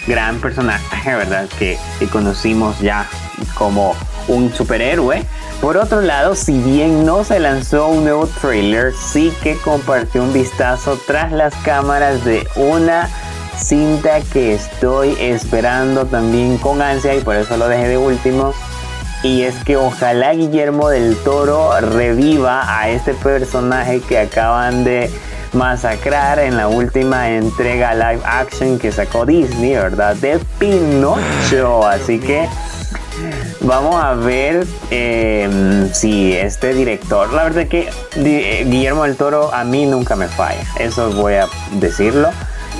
[0.07, 1.47] gran personaje, ¿verdad?
[1.57, 3.07] Que, que conocimos ya
[3.53, 3.95] como
[4.27, 5.25] un superhéroe.
[5.61, 10.33] Por otro lado, si bien no se lanzó un nuevo trailer, sí que compartió un
[10.33, 13.09] vistazo tras las cámaras de una
[13.57, 18.53] cinta que estoy esperando también con ansia y por eso lo dejé de último.
[19.23, 25.09] Y es que ojalá Guillermo del Toro reviva a este personaje que acaban de
[25.51, 30.15] masacrar en la última entrega live action que sacó Disney, ¿verdad?
[30.15, 31.85] De Pinocho.
[31.85, 32.47] Así que
[33.61, 39.85] vamos a ver em, si este director, la verdad que Guillermo del Toro a mí
[39.85, 42.29] nunca me falla, eso voy a decirlo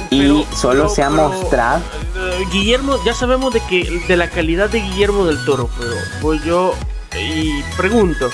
[0.10, 1.82] y solo se ha mostrado.
[2.16, 6.44] eh, Guillermo, ya sabemos de que de la calidad de Guillermo del Toro, pero pues
[6.44, 6.74] yo
[7.18, 8.30] y pregunto,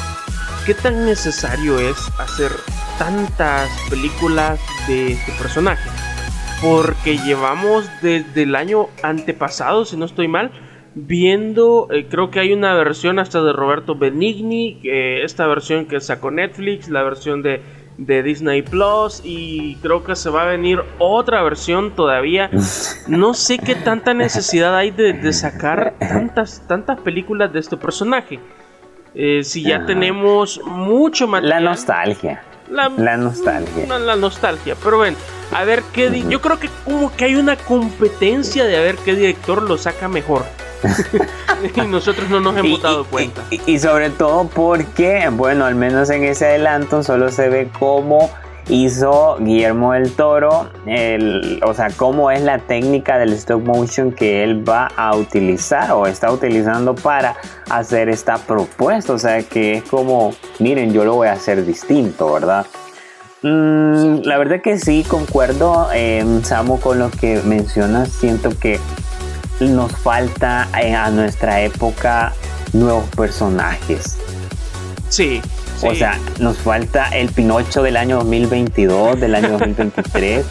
[0.66, 2.52] ¿qué tan necesario es hacer
[2.98, 5.90] tantas películas de este personaje?
[6.62, 10.52] Porque llevamos desde el año antepasado, si no estoy mal,
[10.96, 16.32] viendo, eh, creo que hay una versión hasta de Roberto Benigni, esta versión que sacó
[16.32, 17.62] Netflix, la versión de,
[17.98, 22.50] Disney Plus y creo que se va a venir otra versión todavía.
[23.08, 28.39] No sé qué tanta necesidad hay de, sacar tantas, tantas películas de este personaje.
[29.14, 31.64] Eh, si ya tenemos mucho material.
[31.64, 32.43] La nostalgia.
[32.70, 34.00] La, nostalgia.
[34.00, 34.76] La, nostalgia.
[34.84, 35.18] Pero bueno,
[35.52, 36.24] a ver qué.
[36.28, 40.08] Yo creo que como que hay una competencia de a ver qué director lo saca
[40.08, 40.43] mejor.
[41.76, 43.44] y nosotros no nos hemos dado cuenta.
[43.50, 48.30] Y, sobre todo porque, bueno, al menos en ese adelanto solo se ve cómo
[48.68, 54.44] hizo Guillermo del Toro, el, o sea, cómo es la técnica del stop motion que
[54.44, 57.36] él va a utilizar o está utilizando para
[57.70, 59.14] hacer esta propuesta.
[59.14, 62.66] O sea, que es como, miren, yo lo voy a hacer distinto, ¿verdad?
[63.44, 68.10] Mm, la verdad que sí, concuerdo, eh, Samu, con lo que mencionas.
[68.10, 68.80] Siento que
[69.60, 72.34] nos falta eh, a nuestra época
[72.74, 74.18] nuevos personajes.
[75.10, 75.41] Sí,
[75.82, 80.45] O sea, nos falta el Pinocho del año 2022, del año 2023.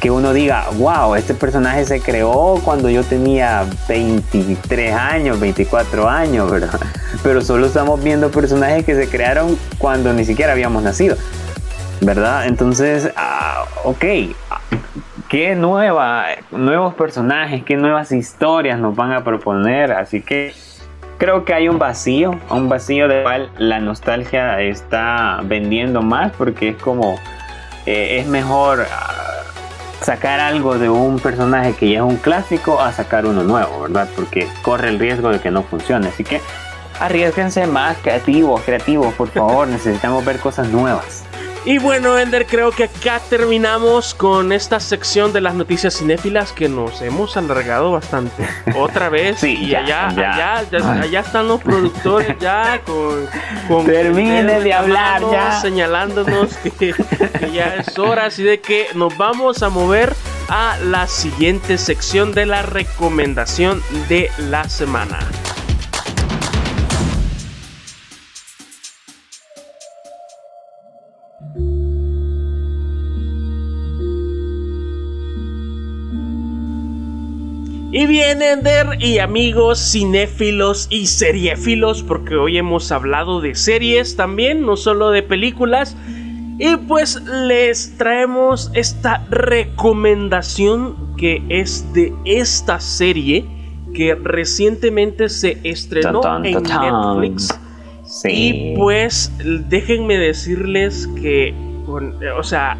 [0.00, 6.50] que uno diga, wow, este personaje se creó cuando yo tenía 23 años, 24 años,
[6.50, 6.80] ¿verdad?
[7.22, 11.16] Pero solo estamos viendo personajes que se crearon cuando ni siquiera habíamos nacido,
[12.00, 12.46] ¿verdad?
[12.46, 14.04] Entonces, ah, ok,
[15.30, 19.92] qué nueva, nuevos personajes, qué nuevas historias nos van a proponer.
[19.92, 20.52] Así que
[21.18, 26.70] creo que hay un vacío, un vacío de cual la nostalgia está vendiendo más porque
[26.70, 27.14] es como
[27.86, 29.44] eh, es mejor ah,
[30.00, 34.08] sacar algo de un personaje que ya es un clásico a sacar uno nuevo, ¿verdad?
[34.16, 36.08] Porque corre el riesgo de que no funcione.
[36.08, 36.40] Así que
[36.98, 39.68] arriesguense más creativos, creativos, por favor.
[39.68, 41.29] Necesitamos ver cosas nuevas.
[41.64, 46.70] Y bueno, Ender, creo que acá terminamos con esta sección de las noticias cinéfilas que
[46.70, 48.48] nos hemos alargado bastante.
[48.76, 49.40] Otra vez.
[49.40, 53.26] sí, y allá, allá, allá, están los productores ya con.
[53.68, 55.60] con Termine de hablar ya.
[55.60, 58.26] Señalándonos que, que ya es hora.
[58.26, 60.14] Así de que nos vamos a mover
[60.48, 65.18] a la siguiente sección de la recomendación de la semana.
[78.00, 84.64] Y bien, Ender y amigos cinéfilos y seriéfilos, porque hoy hemos hablado de series también,
[84.64, 85.98] no solo de películas.
[86.58, 93.44] Y pues les traemos esta recomendación que es de esta serie
[93.92, 97.60] que recientemente se estrenó en Netflix.
[98.24, 99.30] Y pues
[99.68, 101.54] déjenme decirles que,
[102.34, 102.78] o sea,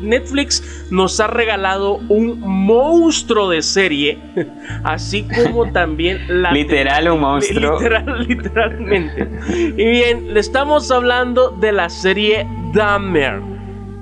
[0.00, 4.18] Netflix nos ha regalado un monstruo de serie,
[4.84, 6.52] así como también la...
[6.52, 7.78] Literal un monstruo.
[7.78, 9.28] Literal, literalmente.
[9.76, 13.40] Y bien, le estamos hablando de la serie Dahmer.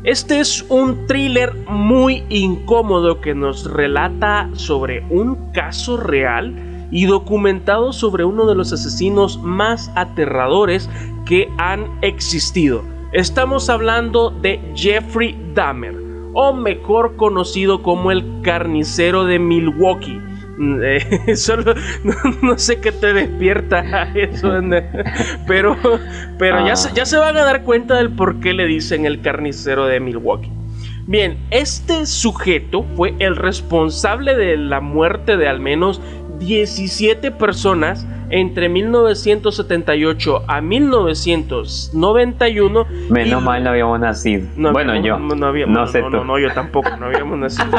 [0.04, 6.54] Este es un thriller muy incómodo que nos relata sobre un caso real
[6.90, 10.90] y documentado sobre uno de los asesinos más aterradores
[11.24, 12.93] que han existido.
[13.14, 15.94] Estamos hablando de Jeffrey Dahmer,
[16.32, 20.20] o mejor conocido como el carnicero de Milwaukee.
[20.58, 21.74] Mm, eh, solo
[22.42, 24.52] no, sé qué te despierta eso,
[25.46, 25.76] pero,
[26.40, 29.20] pero ya, se, ya se van a dar cuenta del por qué le dicen el
[29.20, 30.50] carnicero de Milwaukee.
[31.06, 36.00] Bien, este sujeto fue el responsable de la muerte de al menos
[36.40, 42.86] 17 personas entre 1978 a 1991.
[43.10, 44.46] Menos mal no habíamos nacido.
[44.56, 45.18] bueno, yo.
[45.18, 47.66] No, no, no, sé no, no, yo tampoco, no habíamos nacido.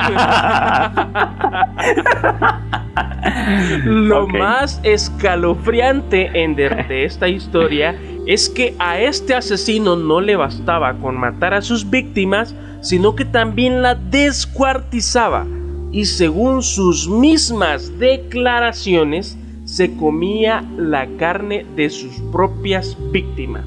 [3.85, 10.93] Lo más escalofriante en de esta historia es que a este asesino no le bastaba
[10.95, 15.45] con matar a sus víctimas, sino que también la descuartizaba.
[15.91, 23.65] Y según sus mismas declaraciones, se comía la carne de sus propias víctimas.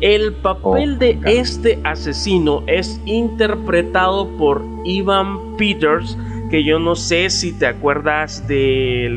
[0.00, 6.18] El papel oh, de este asesino es interpretado por Ivan Peters,
[6.50, 9.08] que yo no sé si te acuerdas de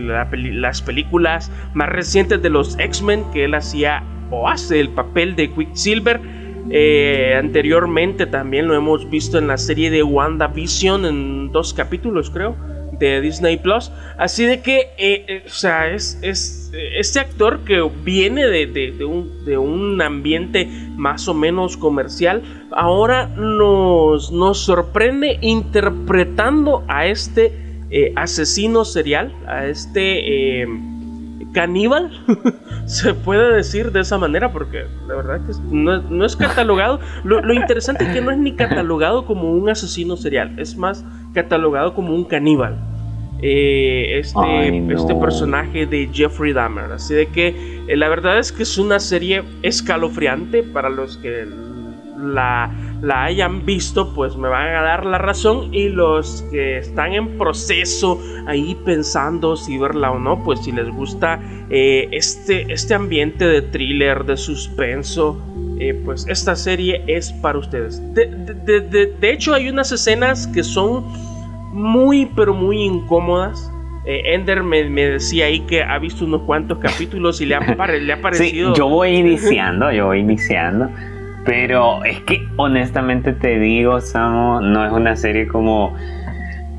[0.53, 5.49] las películas más recientes de los X-Men, que él hacía o hace el papel de
[5.49, 6.21] Quicksilver.
[6.69, 12.55] Eh, anteriormente también lo hemos visto en la serie de WandaVision en dos capítulos creo
[12.99, 13.91] de Disney Plus.
[14.17, 19.45] Así de que, eh, eh, o sea, es, es este actor que viene de, un,
[19.45, 22.41] de, un, ambiente más o menos comercial,
[22.71, 27.61] ahora nos, nos sorprende interpretando a este
[28.15, 30.65] asesino serial, a este
[31.55, 32.11] caníbal,
[32.85, 36.99] se puede decir de esa manera, porque la verdad que no, es catalogado.
[37.23, 41.03] Lo, interesante es que no es ni catalogado como un asesino serial, es más
[41.35, 42.79] catalogado como un caníbal.
[43.41, 46.91] Eh, este, este personaje de Jeffrey Dahmer.
[46.93, 51.45] Así de que eh, la verdad es que es una serie escalofriante para los que
[52.17, 52.71] la,
[53.01, 55.73] la hayan visto, pues me van a dar la razón.
[55.73, 60.89] Y los que están en proceso ahí pensando si verla o no, pues si les
[60.89, 65.41] gusta eh, este, este ambiente de thriller, de suspenso,
[65.79, 68.01] eh, pues esta serie es para ustedes.
[68.13, 71.03] De, hecho, hay unas escenas que son
[71.75, 73.71] muy, pero muy incómodas.
[74.05, 78.13] Eh, Ender me, decía ahí que ha visto unos cuantos capítulos y le ha, le
[78.13, 78.73] ha parecido.
[78.73, 80.89] yo voy iniciando, yo voy iniciando.
[81.45, 85.93] Pero es que honestamente te digo, Samo, no es una serie como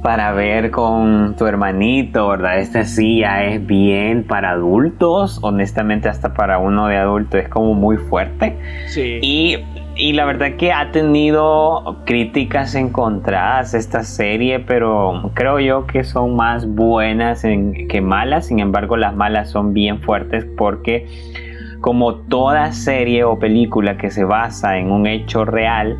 [0.03, 2.59] para ver con tu hermanito, ¿verdad?
[2.59, 7.74] Esta sí ya es bien para adultos, honestamente hasta para uno de adulto es como
[7.74, 8.57] muy fuerte.
[8.86, 9.18] Sí.
[9.22, 9.59] Y,
[9.97, 16.36] y la verdad que ha tenido críticas encontradas esta serie, pero creo yo que son
[16.36, 21.07] más buenas que malas, sin embargo las malas son bien fuertes porque
[21.80, 25.99] como toda serie o película que se basa en un hecho real,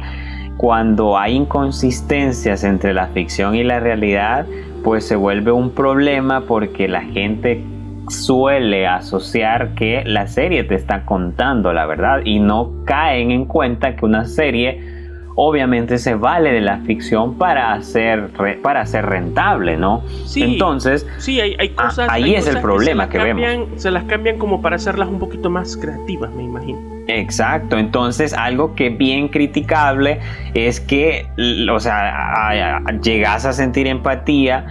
[0.59, 4.47] cuando hay inconsistencias entre la ficción y la realidad,
[4.85, 7.63] pues se vuelve un problema porque la gente
[8.09, 13.97] suele asociar que la serie te está contando la verdad y no caen en cuenta
[13.97, 14.97] que una serie
[15.37, 18.31] obviamente se vale de la ficción para hacer,
[18.63, 20.03] para ser rentable, ¿no?
[20.25, 23.69] Sí, Entonces, sí, hay, hay cosas, ahí es el problema que, vemos.
[23.77, 26.79] Se las cambian como para hacerlas un poquito más creativas, me imagino.
[27.09, 30.19] Exacto, entonces algo que bien criticable
[30.55, 31.27] es que,
[31.71, 34.67] o sea, llegas a sentir empatía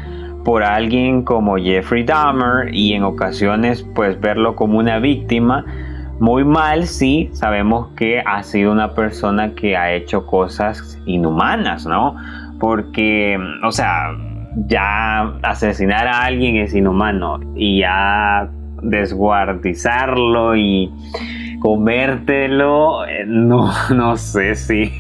[0.46, 5.66] por alguien como Jeffrey Dahmer y en ocasiones pues verlo como una víctima
[6.20, 12.16] muy mal, sí, sabemos que ha sido una persona que ha hecho cosas inhumanas, ¿no?
[12.58, 14.12] Porque, o sea,
[14.68, 18.50] ya asesinar a alguien es inhumano y ya
[18.82, 20.90] desguardizarlo y
[21.66, 24.92] comértelo, eh, no, no sé si,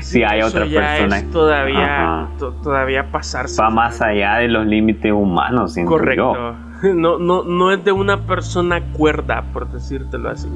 [0.00, 1.22] si hay otra persona.
[1.30, 2.28] todavía,
[2.64, 3.62] todavía pasarse.
[3.62, 6.34] Va más allá de los límites humanos, Correcto.
[6.82, 10.48] No, no, no es de una persona cuerda, por decírtelo así.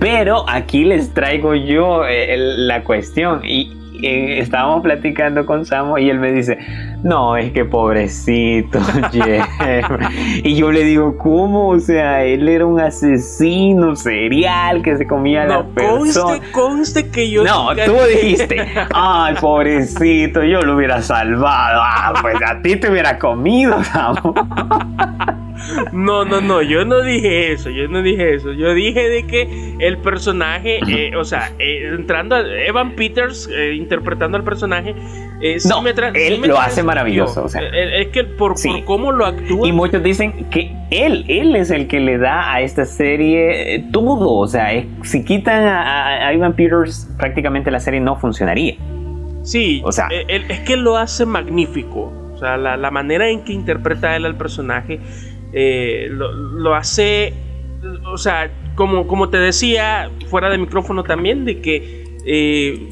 [0.00, 3.42] Pero aquí les traigo yo eh, la cuestión.
[3.44, 6.58] Y eh, estábamos platicando con Samo y él me dice,
[7.02, 8.80] no, es que pobrecito,
[9.12, 9.46] Jeff.
[10.42, 11.68] y yo le digo, ¿cómo?
[11.68, 16.38] O sea, él era un asesino serial que se comía a la persona.
[16.38, 17.44] Conste, conste que yo...
[17.44, 21.80] No, tú dijiste, ay, pobrecito, yo lo hubiera salvado.
[21.82, 24.34] Ah, pues a ti te hubiera comido, Samo.
[25.92, 28.52] No, no, no, yo no dije eso, yo no dije eso.
[28.52, 33.74] Yo dije de que el personaje, eh, o sea, eh, entrando a Evan Peters eh,
[33.74, 34.94] interpretando al personaje,
[35.68, 35.84] no,
[36.14, 37.46] él lo hace maravilloso.
[37.46, 38.54] es que por,
[38.84, 39.68] cómo lo actúa.
[39.68, 44.34] Y muchos dicen que él, él es el que le da a esta serie todo.
[44.34, 44.70] O sea,
[45.02, 48.76] si quitan a, Evan Peters, prácticamente la serie no funcionaría.
[49.42, 52.12] Sí, o sea, es que él lo hace magnífico.
[52.34, 55.00] O sea, la, la manera en que interpreta él al personaje
[55.58, 57.32] eh, lo, hace,
[58.04, 62.86] o sea, como, como te decía fuera de micrófono también, de que eh,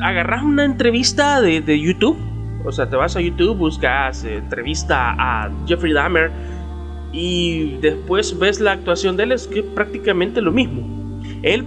[0.00, 2.16] agarras una entrevista de, YouTube,
[2.64, 6.30] o sea, te vas a YouTube, buscas eh, entrevista a Jeffrey Dahmer
[7.12, 11.20] y después ves la actuación de él, es que prácticamente lo mismo.
[11.42, 11.66] Él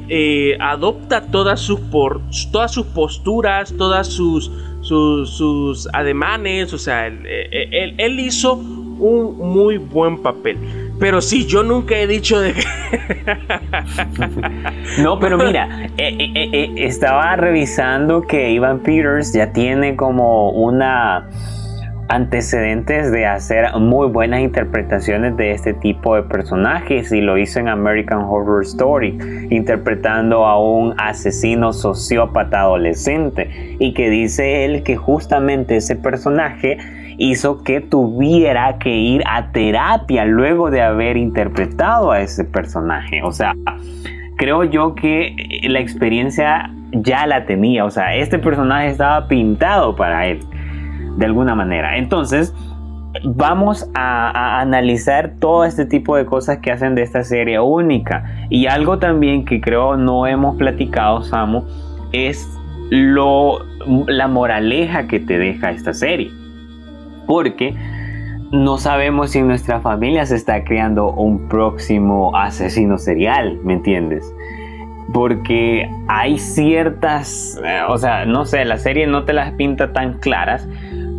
[0.62, 2.22] adopta todas sus, por,
[2.54, 4.50] todas sus posturas, todas sus,
[4.80, 10.58] sus, ademanes, o sea, él, él hizo un muy buen papel.
[11.00, 12.64] Pero sí, yo nunca he dicho de que...
[15.02, 21.28] no, pero mira, eh, eh, eh, estaba revisando que Ivan Peters ya tiene como una
[22.08, 27.68] antecedentes de hacer muy buenas interpretaciones de este tipo de personajes y lo hizo en
[27.68, 29.18] American Horror Story,
[29.50, 36.78] interpretando a un asesino sociópata adolescente y que dice él que justamente ese personaje
[37.18, 43.22] hizo que tuviera que ir a terapia luego de haber interpretado a ese personaje.
[43.24, 43.54] O sea,
[44.38, 47.86] creo yo que la experiencia ya la tenía.
[47.86, 50.40] O sea, este personaje estaba pintado para él,
[51.18, 51.98] de alguna manera.
[51.98, 52.54] Entonces,
[53.24, 58.26] vamos a, analizar todo este tipo de cosas que hacen de esta serie única.
[58.50, 61.64] Y algo también que creo no hemos platicado, Samu,
[62.12, 62.48] es
[62.90, 63.60] lo,
[64.08, 66.32] la moraleja que te deja esta serie.
[67.28, 67.76] Porque
[68.52, 74.34] no sabemos si en nuestra familia se está creando un próximo asesino serial, ¿me entiendes?
[75.14, 80.20] Porque hay ciertas, eh, o sea, no sé, la serie no te las pinta tan
[80.20, 80.68] claras,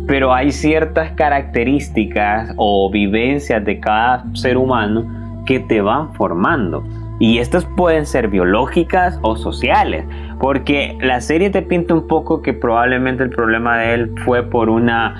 [0.07, 5.05] pero hay ciertas características o vivencias de cada ser humano
[5.45, 6.83] que te van formando.
[7.19, 10.05] Y estas pueden ser biológicas o sociales,
[10.39, 14.69] porque la serie te pinta un poco que probablemente el problema de él fue por
[14.69, 15.15] una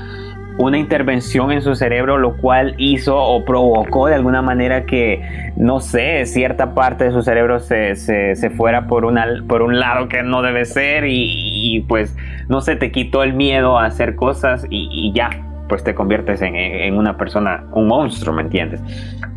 [0.58, 5.80] una intervención en su cerebro, lo cual hizo o provocó de alguna manera que, no
[5.80, 10.24] sé, cierta parte de su cerebro se, se, fuera por, una, por un lado que
[10.24, 12.16] no debe ser y, pues,
[12.48, 15.30] no sé, te quitó el miedo a hacer cosas y, ya,
[15.70, 18.82] pues te conviertes en, en, una persona, un monstruo, ¿me entiendes?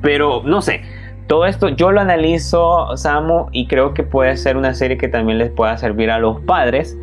[0.00, 0.82] Pero, no sé.
[1.26, 5.38] Todo esto yo lo analizo, Samu, y creo que puede ser una serie que también
[5.38, 6.98] les pueda servir a los padres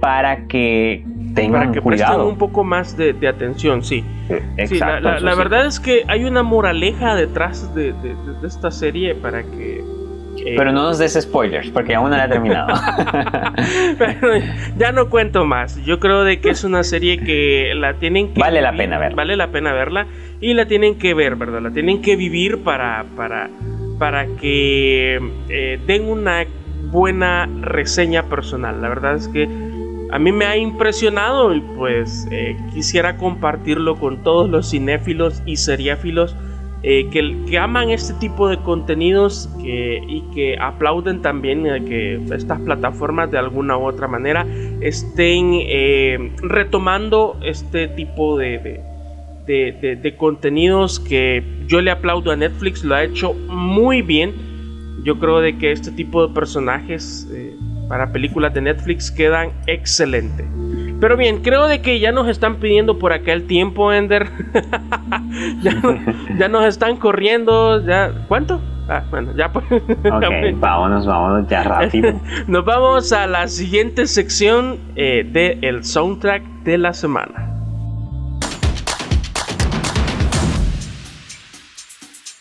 [0.00, 2.14] para que tengan para que cuidado.
[2.14, 4.04] presten un poco más de, atención, sí.
[4.80, 7.94] la, verdad es que hay una moraleja detrás de,
[8.44, 9.84] esta serie para que...
[10.38, 12.68] Eh, Pero no nos des spoilers, porque aún no la he terminado.
[13.98, 14.34] Pero
[14.78, 15.84] ya no cuento más.
[15.84, 18.40] Yo creo de que es una serie que la tienen que...
[18.40, 19.16] Vale la pena verla.
[19.16, 20.06] Vale la pena verla
[20.40, 21.60] y la tienen que ver, ¿verdad?
[21.60, 23.50] La tienen que vivir para, para,
[23.98, 26.44] para que eh, den una
[26.90, 28.80] buena reseña personal.
[28.80, 29.48] La verdad es que
[30.10, 35.56] a mí me ha impresionado y pues eh, quisiera compartirlo con todos los cinéfilos y
[35.56, 36.34] seriéfilos
[36.82, 43.38] eh, que, aman este tipo de contenidos y que aplauden también que estas plataformas de
[43.38, 44.46] alguna u otra manera
[44.80, 48.80] estén eh, retomando este tipo de,
[49.46, 54.32] de, contenidos que yo le aplaudo a Netflix, lo ha hecho muy bien.
[55.02, 57.28] Yo creo de que este tipo de personajes
[57.88, 60.46] para películas de Netflix quedan excelentes.
[61.00, 64.28] Pero bien, creo de que ya nos están pidiendo por acá el tiempo, Ender.
[66.38, 67.84] ya, nos están corriendo.
[67.84, 68.60] Ya, ¿Cuánto?
[68.88, 69.64] Ah, bueno, ya pues.
[69.70, 72.20] Ok, vámonos, vámonos ya rápido.
[72.48, 75.24] nos vamos a la siguiente sección eh,
[75.62, 77.47] del soundtrack de la semana.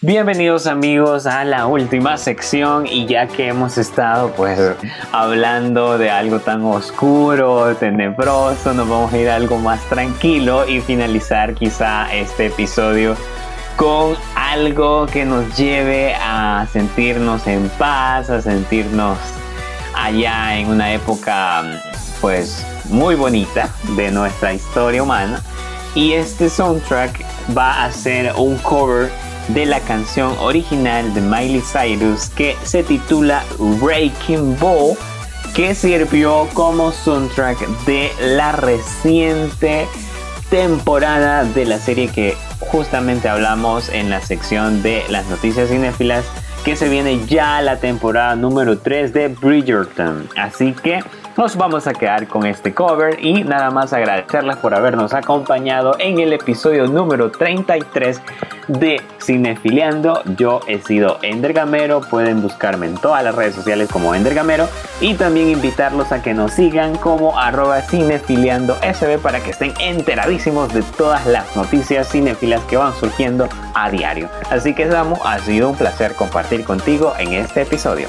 [0.02, 4.60] Bienvenidos amigos a la última sección y ya que hemos estado pues
[5.12, 11.56] hablando de algo tan oscuro, tenebroso, nos vamos a ir algo más tranquilo y finalizar
[11.56, 13.18] quizá este episodio
[13.76, 19.18] con algo que nos lleve a sentirnos en paz, a sentirnos
[19.96, 21.64] allá en una época
[22.22, 25.42] pues muy bonita de nuestra historia humana.
[25.96, 27.26] Y este soundtrack
[27.58, 29.10] va a ser un cover
[29.50, 34.98] de la canción original de Miley Cyrus que se titula Breaking Ball,
[35.54, 39.88] que sirvió como soundtrack de la reciente
[40.50, 46.26] temporada de la serie que justamente hablamos en la sección de las noticias cinéfilas
[46.64, 50.28] que se viene ya la temporada número 3 de Bridgerton.
[50.36, 51.00] Así que
[51.38, 56.20] nos vamos a quedar con este cover y nada más agradecerles por habernos acompañado en
[56.20, 58.20] el episodio número 33
[58.68, 60.24] de Cinefiliando.
[60.36, 64.68] Yo he sido Ender Gamero, pueden buscarme en todas las redes sociales como Ender Gamero
[65.00, 70.74] y también invitarlos a que nos sigan como arroba cinefiliando sb para que estén enteradísimos
[70.74, 74.28] de todas las noticias cinefilas que van surgiendo a diario.
[74.50, 78.08] Así que Samu, ha sido un placer compartir contigo en este episodio.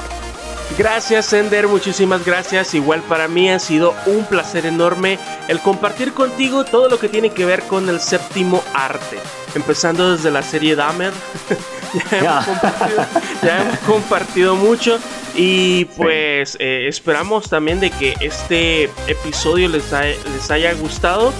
[0.76, 2.74] Gracias Sender, muchísimas gracias.
[2.74, 7.30] Igual para mí ha sido un placer enorme el compartir contigo todo lo que tiene
[7.30, 9.18] que ver con el séptimo arte.
[9.54, 11.12] Empezando desde la serie Dahmer.
[12.22, 12.44] ya,
[13.42, 14.98] hemos compartido, mucho
[15.34, 21.32] y pues eh, esperamos también de que este episodio les, les haya gustado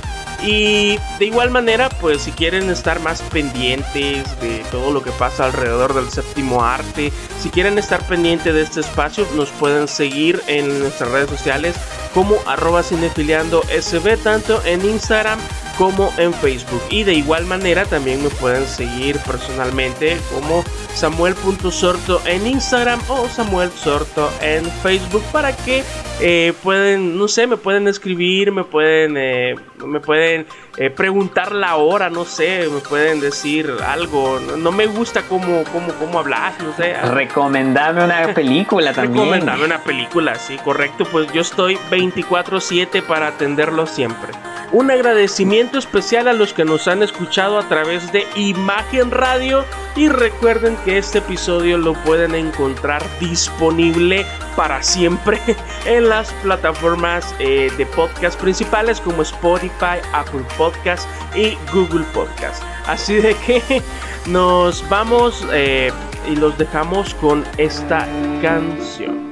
[0.42, 5.46] y de igual manera, pues si quieren estar más pendientes de todo lo que pasa
[5.46, 10.78] alrededor del séptimo arte, si quieren estar pendientes de este espacio, nos pueden seguir en
[10.78, 11.76] nuestras redes sociales
[12.14, 15.38] como arroba cinefiliando sb, tanto en Instagram
[15.78, 16.82] como en Facebook.
[16.90, 20.64] Y de igual manera también me pueden seguir personalmente como
[20.94, 25.84] Samuel.sorto en Instagram o Samuel Sorto en Facebook para que
[26.20, 29.54] eh, pueden, no sé, me pueden escribir, me pueden, eh,
[29.86, 30.46] me pueden
[30.80, 34.38] eh, preguntar la hora, no sé, me pueden decir algo.
[34.38, 36.94] No, me gusta cómo, cómo, cómo hablas, no sé.
[36.94, 39.24] Recomendame una película también.
[39.24, 41.04] Recomendame una película, sí, correcto.
[41.10, 44.30] Pues yo estoy 24-7 para atenderlo siempre.
[44.70, 49.64] Un agradecimiento especial a los que nos han escuchado a través de Imagen Radio
[49.96, 54.26] y recuerden que este episodio lo pueden encontrar disponible
[54.56, 55.40] para siempre
[55.86, 62.62] en las plataformas eh, de podcast principales como Spotify, Apple Podcast y Google Podcast.
[62.86, 63.82] Así de que
[64.26, 65.90] nos vamos eh,
[66.30, 68.06] y los dejamos con esta
[68.42, 69.27] canción.